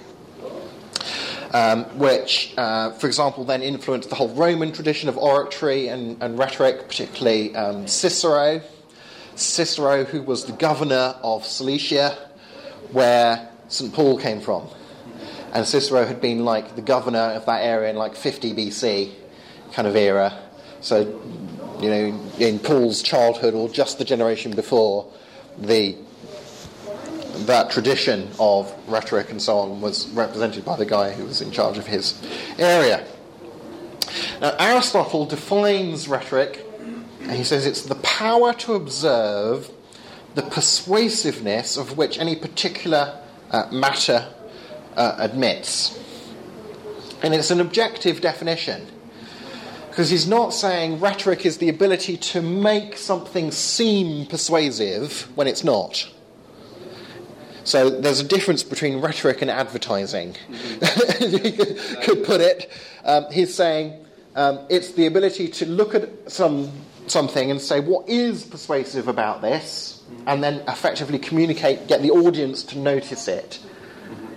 [1.53, 6.38] um, which, uh, for example, then influenced the whole Roman tradition of oratory and, and
[6.38, 8.61] rhetoric, particularly um, Cicero.
[9.34, 12.16] Cicero, who was the governor of Cilicia,
[12.92, 13.92] where St.
[13.92, 14.68] Paul came from.
[15.53, 19.12] And Cicero had been like the governor of that area in like 50 BC
[19.72, 20.38] kind of era.
[20.80, 21.01] So,
[21.80, 25.12] you know, in Paul's childhood or just the generation before,
[25.59, 25.96] the
[27.47, 31.51] that tradition of rhetoric and so on was represented by the guy who was in
[31.51, 32.20] charge of his
[32.59, 33.07] area.
[34.41, 36.66] Now, Aristotle defines rhetoric,
[37.22, 39.70] and he says it's the power to observe
[40.34, 43.20] the persuasiveness of which any particular
[43.51, 44.28] uh, matter
[44.97, 45.99] uh, admits.
[47.22, 48.86] And it's an objective definition.
[49.88, 55.64] Because he's not saying rhetoric is the ability to make something seem persuasive when it's
[55.64, 56.09] not.
[57.65, 60.37] So there's a difference between rhetoric and advertising.
[61.21, 62.71] you could, could put it.
[63.05, 64.05] Um, he's saying
[64.35, 66.71] um, it's the ability to look at some
[67.07, 72.63] something and say what is persuasive about this, and then effectively communicate, get the audience
[72.63, 73.59] to notice it.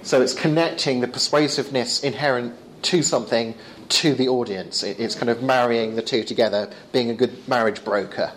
[0.02, 3.56] So it's connecting the persuasiveness inherent to something
[3.90, 4.84] to the audience.
[4.84, 8.32] It, it's kind of marrying the two together, being a good marriage broker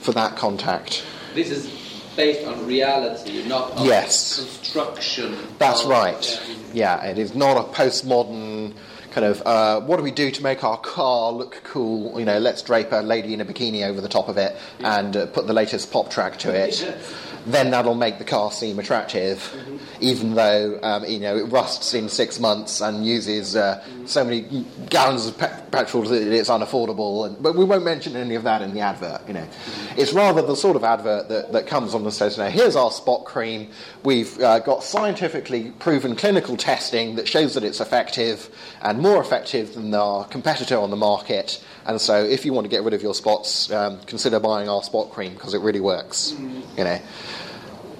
[0.00, 1.04] for that contact.
[1.34, 1.89] This is
[2.20, 4.36] based on reality, not on Yes.
[4.36, 5.36] construction.
[5.58, 6.40] That's of- right.
[6.74, 8.74] Yeah, it is not a postmodern
[9.10, 12.18] kind of uh, what do we do to make our car look cool?
[12.20, 15.16] You know, let's drape a lady in a bikini over the top of it and
[15.16, 16.74] uh, put the latest pop track to it.
[17.46, 19.54] Then that'll make the car seem attractive,
[20.00, 24.66] even though um, you know it rusts in six months and uses uh, so many
[24.88, 27.26] gallons of pe- petrol that it's unaffordable.
[27.26, 29.22] And, but we won't mention any of that in the advert.
[29.26, 29.48] You know,
[29.96, 32.90] it's rather the sort of advert that, that comes on and says, "Now here's our
[32.90, 33.70] spot cream.
[34.04, 38.50] We've uh, got scientifically proven clinical testing that shows that it's effective
[38.82, 42.68] and more effective than our competitor on the market." And so, if you want to
[42.68, 46.36] get rid of your spots, um, consider buying our spot cream because it really works.
[46.78, 47.00] You know,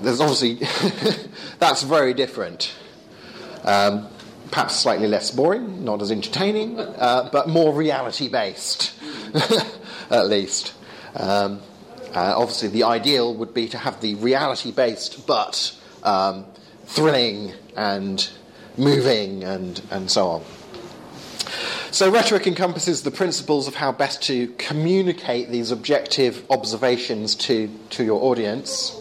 [0.01, 0.61] there's obviously
[1.59, 2.73] that's very different.
[3.65, 4.07] Um,
[4.53, 8.95] perhaps slightly less boring, not as entertaining, uh, but more reality based,
[10.11, 10.73] at least.
[11.17, 11.61] Um,
[12.15, 16.45] uh, obviously, the ideal would be to have the reality based but um,
[16.85, 18.31] thrilling and
[18.77, 20.45] moving and, and so on.
[21.93, 28.05] So, rhetoric encompasses the principles of how best to communicate these objective observations to, to
[28.05, 28.97] your audience.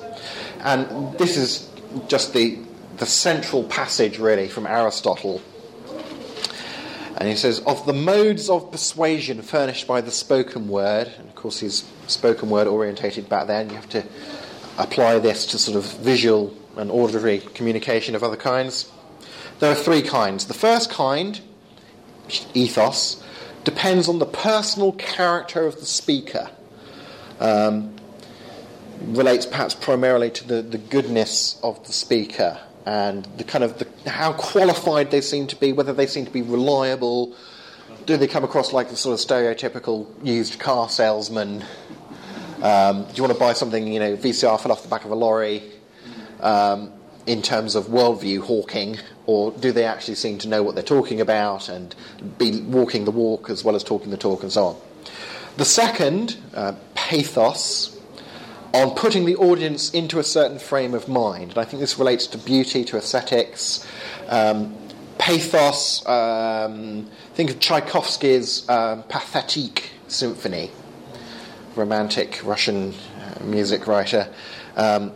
[0.62, 1.70] And this is
[2.08, 2.58] just the,
[2.98, 5.40] the central passage, really, from Aristotle.
[7.18, 11.36] And he says, Of the modes of persuasion furnished by the spoken word, and of
[11.36, 14.04] course he's spoken word orientated back then, you have to
[14.80, 18.92] apply this to sort of visual and auditory communication of other kinds.
[19.60, 20.48] There are three kinds.
[20.48, 21.40] The first kind
[22.54, 23.24] ethos
[23.64, 26.50] depends on the personal character of the speaker.
[27.40, 27.96] Um,
[29.02, 34.10] relates perhaps primarily to the, the goodness of the speaker and the kind of the,
[34.10, 37.36] how qualified they seem to be, whether they seem to be reliable.
[38.06, 41.64] Do they come across like the sort of stereotypical used car salesman?
[42.62, 45.12] Um, do you want to buy something, you know, VCR fell off the back of
[45.12, 45.64] a lorry?
[46.42, 46.94] Um,
[47.26, 48.98] in terms of worldview hawking,
[49.30, 51.94] or do they actually seem to know what they're talking about and
[52.40, 54.76] be walking the walk as well as talking the talk and so on?
[55.56, 57.96] The second, uh, pathos,
[58.74, 61.50] on putting the audience into a certain frame of mind.
[61.52, 63.86] And I think this relates to beauty, to aesthetics.
[64.30, 64.76] Um,
[65.20, 70.72] pathos, um, think of Tchaikovsky's um, Pathetique Symphony,
[71.76, 74.28] romantic Russian uh, music writer.
[74.76, 75.12] Um,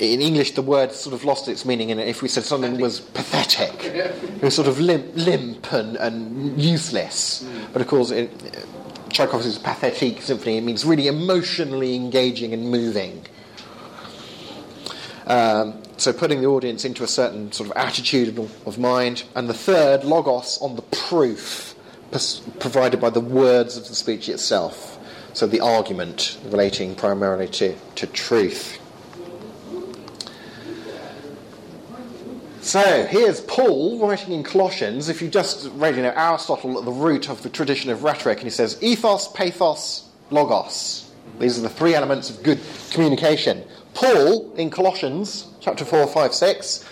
[0.00, 3.00] in English, the word sort of lost its meaning, and if we said something was
[3.00, 7.46] pathetic, it was sort of limp, limp and, and useless.
[7.72, 8.30] But of course, it,
[9.10, 13.26] Tchaikovsky's Pathetique Symphony it means really emotionally engaging and moving.
[15.26, 19.24] Um, so putting the audience into a certain sort of attitude of, of mind.
[19.36, 21.74] And the third, logos, on the proof
[22.10, 24.98] pers- provided by the words of the speech itself.
[25.34, 28.79] So the argument relating primarily to, to truth.
[32.70, 35.08] So here's Paul writing in Colossians.
[35.08, 38.38] If you just read, you know, Aristotle at the root of the tradition of rhetoric,
[38.38, 41.10] and he says ethos, pathos, logos.
[41.40, 42.60] These are the three elements of good
[42.92, 43.64] communication.
[43.94, 46.84] Paul in Colossians chapter 4, 5, 6.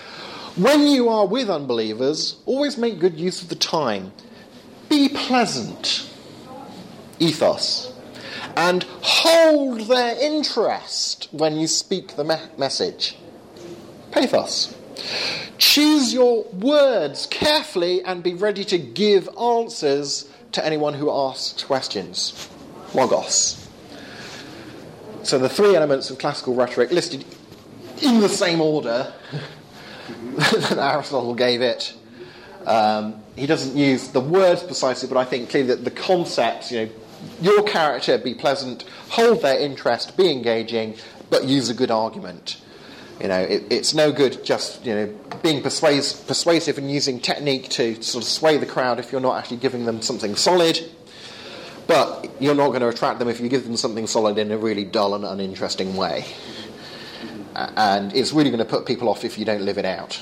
[0.56, 4.10] When you are with unbelievers, always make good use of the time.
[4.88, 6.10] Be pleasant.
[7.20, 7.92] Ethos.
[8.56, 13.16] And hold their interest when you speak the me- message.
[14.10, 14.74] Pathos.
[15.58, 22.48] Choose your words carefully and be ready to give answers to anyone who asks questions.
[22.94, 23.68] Logos.
[25.22, 27.24] So the three elements of classical rhetoric listed
[28.02, 29.12] in the same order
[30.36, 31.94] that Aristotle gave it.
[32.66, 36.86] Um, he doesn't use the words precisely, but I think clearly that the concepts, you
[36.86, 36.92] know,
[37.40, 40.96] your character, be pleasant, hold their interest, be engaging,
[41.30, 42.60] but use a good argument.
[43.20, 47.68] You know, it, it's no good just you know being persuas- persuasive and using technique
[47.70, 50.80] to sort of sway the crowd if you're not actually giving them something solid.
[51.86, 54.58] But you're not going to attract them if you give them something solid in a
[54.58, 56.26] really dull and uninteresting way.
[57.54, 60.20] And it's really going to put people off if you don't live it out.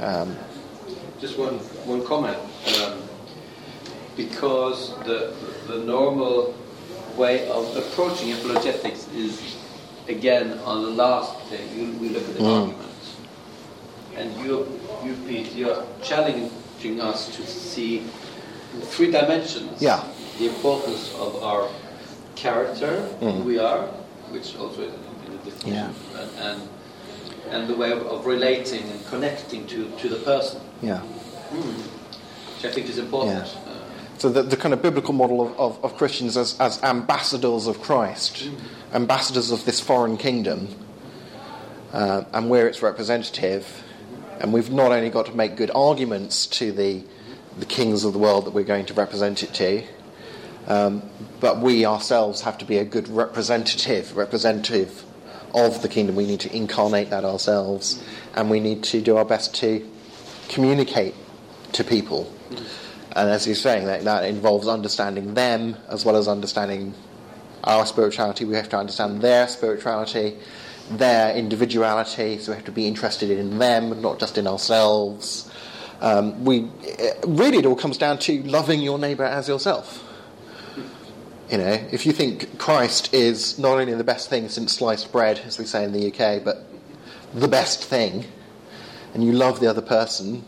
[0.00, 0.36] Um,
[1.20, 2.38] Just one, one comment.
[2.80, 3.02] Um,
[4.16, 5.34] because the,
[5.68, 6.54] the normal
[7.16, 9.57] way of approaching apologetics is,
[10.08, 12.60] again, on the last thing, you, we look at the Mm.
[12.60, 12.88] argument.
[14.16, 14.66] And you,
[15.04, 17.98] you, Pete, you're challenging us to see
[18.74, 20.02] in three dimensions Yeah.
[20.38, 21.68] the importance of our
[22.34, 23.32] character, Mm.
[23.36, 23.82] who we are,
[24.30, 26.20] which also is in the definition, Yeah.
[26.20, 26.62] and, and,
[27.50, 31.00] and the way of, of relating and connecting to, to the person yeah.
[31.00, 33.46] which I think is important.
[33.46, 33.67] Yeah.
[34.18, 37.80] So the, the kind of biblical model of, of, of Christians as, as ambassadors of
[37.80, 38.50] Christ,
[38.92, 40.68] ambassadors of this foreign kingdom,
[41.92, 43.84] uh, and we're its representative.
[44.40, 47.04] And we've not only got to make good arguments to the,
[47.60, 49.84] the kings of the world that we're going to represent it to,
[50.66, 51.08] um,
[51.38, 55.04] but we ourselves have to be a good representative, representative
[55.54, 56.16] of the kingdom.
[56.16, 58.02] We need to incarnate that ourselves,
[58.34, 59.88] and we need to do our best to
[60.48, 61.14] communicate
[61.72, 62.32] to people.
[63.12, 66.94] And as he's saying, that, that involves understanding them as well as understanding
[67.64, 68.44] our spirituality.
[68.44, 70.36] We have to understand their spirituality,
[70.90, 75.50] their individuality, so we have to be interested in them, not just in ourselves.
[76.00, 76.70] Um, we
[77.26, 80.04] really it all comes down to loving your neighbour as yourself.
[81.50, 85.40] You know, if you think Christ is not only the best thing since sliced bread,
[85.46, 86.66] as we say in the UK, but
[87.34, 88.26] the best thing,
[89.14, 90.44] and you love the other person,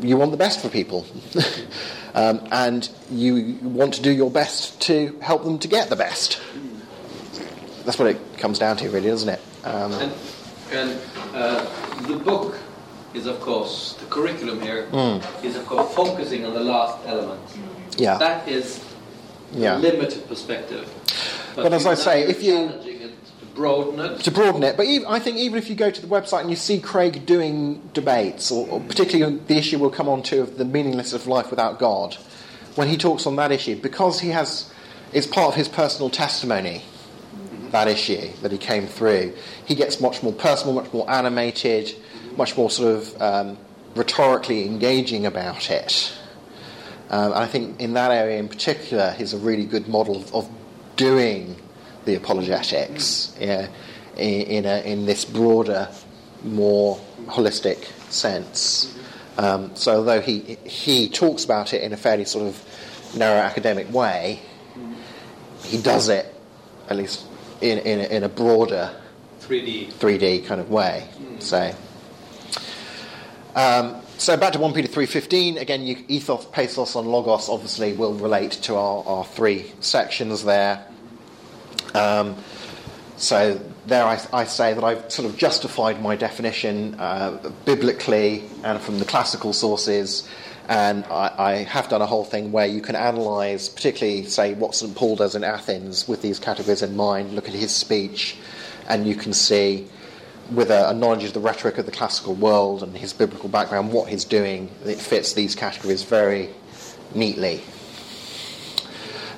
[0.00, 1.06] you want the best for people.
[2.14, 6.40] um, and you want to do your best to help them to get the best.
[7.84, 9.40] That's what it comes down to, really, doesn't it?
[9.64, 10.12] Um, and
[10.72, 11.00] and
[11.34, 12.56] uh, the book
[13.14, 15.44] is, of course, the curriculum here Mm.
[15.44, 17.40] is, of course, focusing on the last element.
[17.96, 18.18] Yeah.
[18.18, 18.80] That is
[19.52, 19.76] Yeah.
[19.76, 20.88] a limited perspective.
[21.56, 22.89] But as I say, if you- challenging it to
[23.60, 24.76] broaden it, to broaden it.
[24.78, 27.26] But even, I think even if you go to the website and you see Craig
[27.26, 31.26] doing debates, or, or particularly the issue we'll come on to of the meaningless of
[31.26, 32.14] life without God,
[32.74, 34.72] when he talks on that issue, because he has,
[35.12, 36.82] it's part of his personal testimony,
[37.70, 39.34] that issue that he came through,
[39.66, 41.94] he gets much more personal, much more animated,
[42.36, 43.58] much more sort of um,
[43.94, 46.12] rhetorically engaging about it.
[47.10, 50.48] Um, and I think in that area in particular, he's a really good model of
[50.96, 51.56] doing
[52.04, 53.68] the apologetics yeah,
[54.16, 55.88] in, in, a, in this broader,
[56.44, 58.96] more holistic sense.
[59.38, 63.92] Um, so although he, he talks about it in a fairly sort of narrow academic
[63.92, 64.40] way,
[65.64, 66.34] he does it,
[66.88, 67.24] at least
[67.60, 68.94] in, in, a, in a broader
[69.40, 69.92] 3D.
[69.92, 71.08] 3D kind of way.
[71.38, 71.74] So,
[73.54, 78.14] um, so back to 1 Peter 3.15, again, you, ethos, pathos, and logos obviously will
[78.14, 80.84] relate to our, our three sections there.
[81.94, 82.36] Um,
[83.16, 88.80] so there I, I say that I've sort of justified my definition uh, biblically and
[88.80, 90.28] from the classical sources,
[90.68, 94.74] and I, I have done a whole thing where you can analyse, particularly say what
[94.74, 98.36] St Paul does in Athens with these categories in mind, look at his speech,
[98.88, 99.86] and you can see
[100.50, 103.92] with a, a knowledge of the rhetoric of the classical world and his biblical background,
[103.92, 106.50] what he's doing, it fits these categories very
[107.14, 107.60] neatly.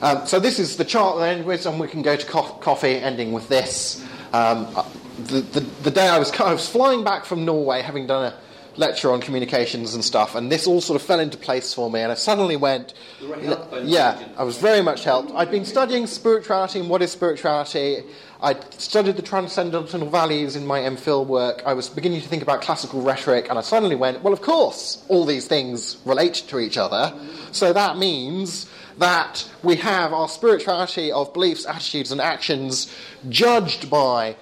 [0.03, 2.43] Um, so this is the chart that end with, and we can go to co-
[2.43, 4.05] coffee, ending with this.
[4.33, 4.85] Um, uh,
[5.17, 8.39] the, the, the day I was, I was flying back from Norway, having done a
[8.77, 12.01] lecture on communications and stuff, and this all sort of fell into place for me,
[12.01, 15.31] and I suddenly went, You were helped by yeah, I was very much helped.
[15.37, 18.03] I'd been studying spirituality and what is spirituality.
[18.41, 21.63] I'd studied the transcendental values in my MPhil work.
[21.65, 25.05] I was beginning to think about classical rhetoric, and I suddenly went, well, of course,
[25.07, 27.17] all these things relate to each other.
[27.53, 28.69] So that means
[29.03, 32.95] that we have our spirituality of beliefs, attitudes, and actions
[33.29, 34.37] judged by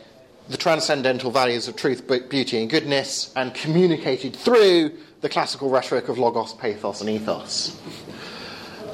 [0.51, 4.93] the transcendental values of truth, beauty, and goodness, and communicated through
[5.23, 7.81] the classical rhetoric of logos, pathos, and ethos.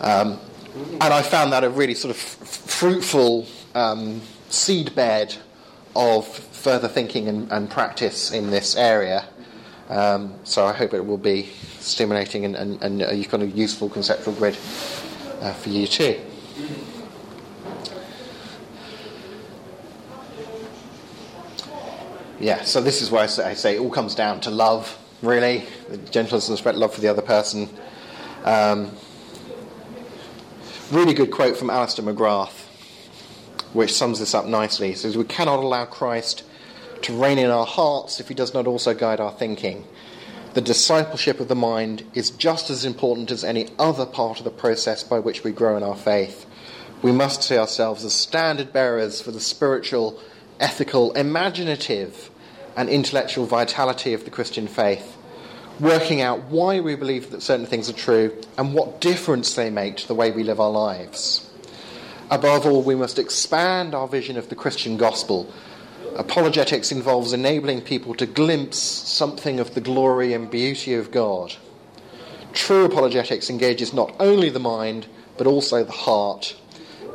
[0.03, 0.39] Um,
[1.01, 5.37] and I found that a really sort of f- fruitful um, seedbed
[5.97, 9.25] of further thinking and, and practice in this area.
[9.89, 11.49] Um, so I hope it will be
[11.81, 14.57] stimulating and, and, and a kind of useful conceptual grid
[15.55, 16.21] for you too.
[22.39, 25.65] Yeah, so this is where I say, it all comes down to love, really,
[26.11, 27.69] gentleness and respect, love for the other person.
[28.45, 28.91] Um,
[30.93, 32.67] really good quote from Alister McGrath,
[33.73, 34.89] which sums this up nicely.
[34.89, 36.43] He says, We cannot allow Christ
[37.03, 39.87] to reign in our hearts if he does not also guide our thinking.
[40.57, 44.51] The discipleship of the mind is just as important as any other part of the
[44.51, 46.47] process by which we grow in our faith.
[47.03, 50.19] We must see ourselves as standard bearers for the spiritual,
[50.59, 52.31] ethical, imaginative,
[52.75, 55.19] and intellectual vitality of the Christian faith,
[55.79, 59.99] working out why we believe that certain things are true and what difference they make
[59.99, 61.51] to the way we live our lives.
[62.31, 65.53] Above all, we must expand our vision of the Christian gospel.
[66.19, 71.55] Apologetics involves enabling people to glimpse something of the glory and beauty of God.
[72.55, 75.07] True apologetics engages not only the mind,
[75.37, 76.57] but also the heart,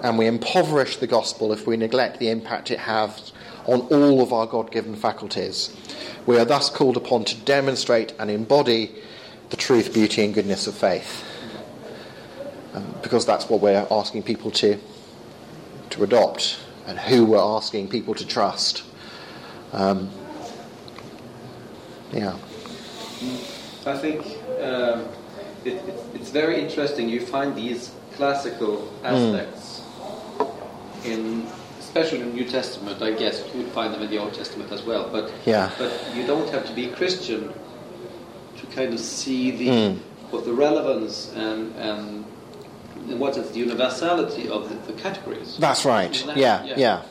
[0.04, 3.32] and we impoverish the gospel if we neglect the impact it has
[3.66, 5.76] on all of our God given faculties.
[6.28, 8.92] We are thus called upon to demonstrate and embody
[9.50, 11.24] the truth, beauty, and goodness of faith.
[12.74, 14.80] Um, because that's what we're asking people to,
[15.90, 18.84] to adopt and who we're asking people to trust.
[19.74, 20.10] Um,
[22.12, 22.36] yeah.
[23.86, 24.26] I think
[24.62, 25.08] um,
[25.64, 27.08] it, it, it's very interesting.
[27.10, 29.82] You find these classical aspects
[31.06, 31.48] in,
[31.80, 33.02] especially in the New Testament.
[33.02, 35.08] I guess you would find them in the Old Testament as well.
[35.12, 35.72] But Yeah.
[35.78, 37.54] but you don't have to be Christian
[38.58, 39.98] to kind of see the Mm.
[40.32, 42.26] what the relevance and and
[43.10, 45.58] and what is the universality of the, the categories.
[45.58, 46.14] That's right.
[46.28, 46.74] That- Yeah, yeah.
[46.78, 47.02] yeah.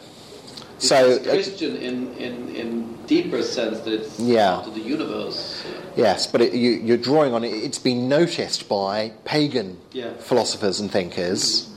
[0.81, 4.55] It's So, it's uh, Christian in, in, in deeper sense that it's Yeah.
[4.55, 5.63] part of the universe.
[5.95, 7.49] Yes, but it, you, you're drawing on it.
[7.53, 10.15] It's been noticed by pagan Yeah.
[10.21, 11.69] philosophers and thinkers,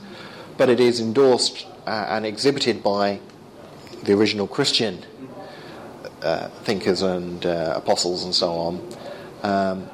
[0.56, 3.20] but it is endorsed uh, and exhibited by
[4.04, 5.04] the original Christian
[6.22, 8.88] uh, thinkers and uh, apostles and so on.
[9.42, 9.90] Um,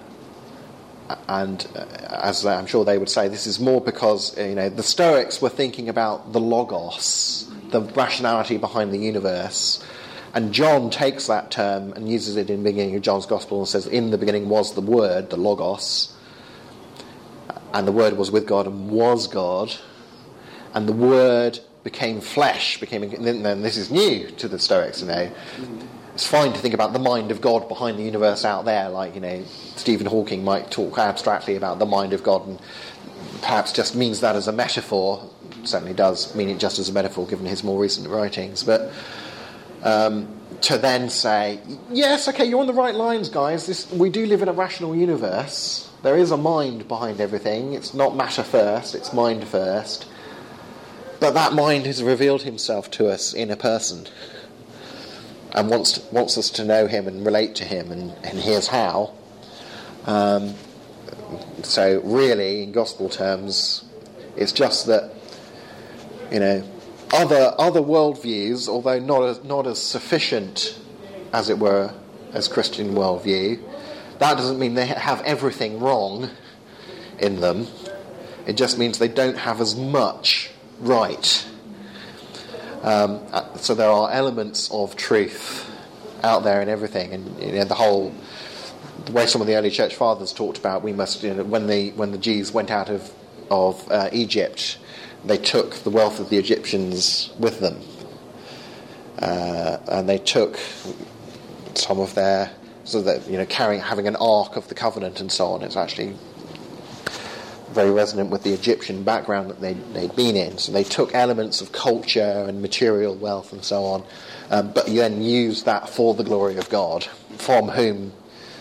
[1.27, 1.81] and uh,
[2.23, 5.49] as I'm sure they would say, this is more because you know the Stoics were
[5.49, 9.84] thinking about the logos, the rationality behind the universe,
[10.32, 13.68] And John takes that term and uses it in the beginning of John's Gospel and
[13.68, 16.14] says, In the beginning was the Word, the Logos,
[17.72, 19.74] and the Word was with God and was God,
[20.72, 23.02] and the Word became flesh, became.
[23.02, 25.32] And then this is new to the Stoics, you know.
[26.14, 29.14] It's fine to think about the mind of God behind the universe out there, like,
[29.14, 29.42] you know,
[29.76, 32.60] Stephen Hawking might talk abstractly about the mind of God and
[33.40, 35.28] perhaps just means that as a metaphor.
[35.65, 38.62] Certainly does mean it just as a metaphor given his more recent writings.
[38.62, 38.93] But
[39.82, 40.28] um,
[40.62, 41.61] to then say,
[41.91, 43.66] yes, okay, you're on the right lines, guys.
[43.66, 45.89] This, we do live in a rational universe.
[46.03, 47.74] There is a mind behind everything.
[47.74, 50.07] It's not matter first, it's mind first.
[51.20, 54.07] But that mind has revealed himself to us in a person
[55.53, 58.69] and wants, to, wants us to know him and relate to him, and, and here's
[58.69, 59.12] how.
[60.07, 60.55] Um,
[61.62, 63.85] so, really, in gospel terms,
[64.37, 65.12] it's just that,
[66.31, 66.69] you know,
[67.12, 70.78] other, other worldviews, although not as, not as sufficient,
[71.32, 71.93] as it were,
[72.32, 73.61] as Christian worldview,
[74.19, 76.31] that doesn't mean they have everything wrong
[77.19, 77.66] in them.
[78.47, 80.51] It just means they don't have as much
[80.81, 81.47] right.
[82.82, 85.70] Um, uh, so there are elements of truth
[86.23, 88.15] out there in everything, and you know, the whole
[89.07, 91.66] the way some of the early church fathers talked about, we must you know, when
[91.66, 93.12] the when the Jews went out of
[93.51, 94.78] of uh, Egypt,
[95.24, 97.80] they took the wealth of the Egyptians with them,
[99.18, 100.59] uh, and they took
[101.74, 102.51] some of their
[102.84, 105.62] so that you know carrying having an ark of the covenant and so on.
[105.62, 106.14] It's actually
[107.70, 110.59] very resonant with the Egyptian background that they, they'd been in.
[110.59, 114.05] So they took elements of culture and material wealth and so on,
[114.51, 117.05] um, but then used that for the glory of God,
[117.38, 118.12] from whom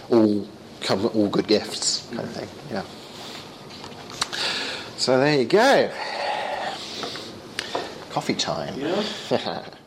[0.09, 0.47] all
[0.81, 2.47] come all good gifts, kind of thing.
[2.69, 2.83] Yeah.
[4.97, 5.91] So there you go.
[8.19, 8.77] Coffee time.
[8.77, 9.63] Yeah.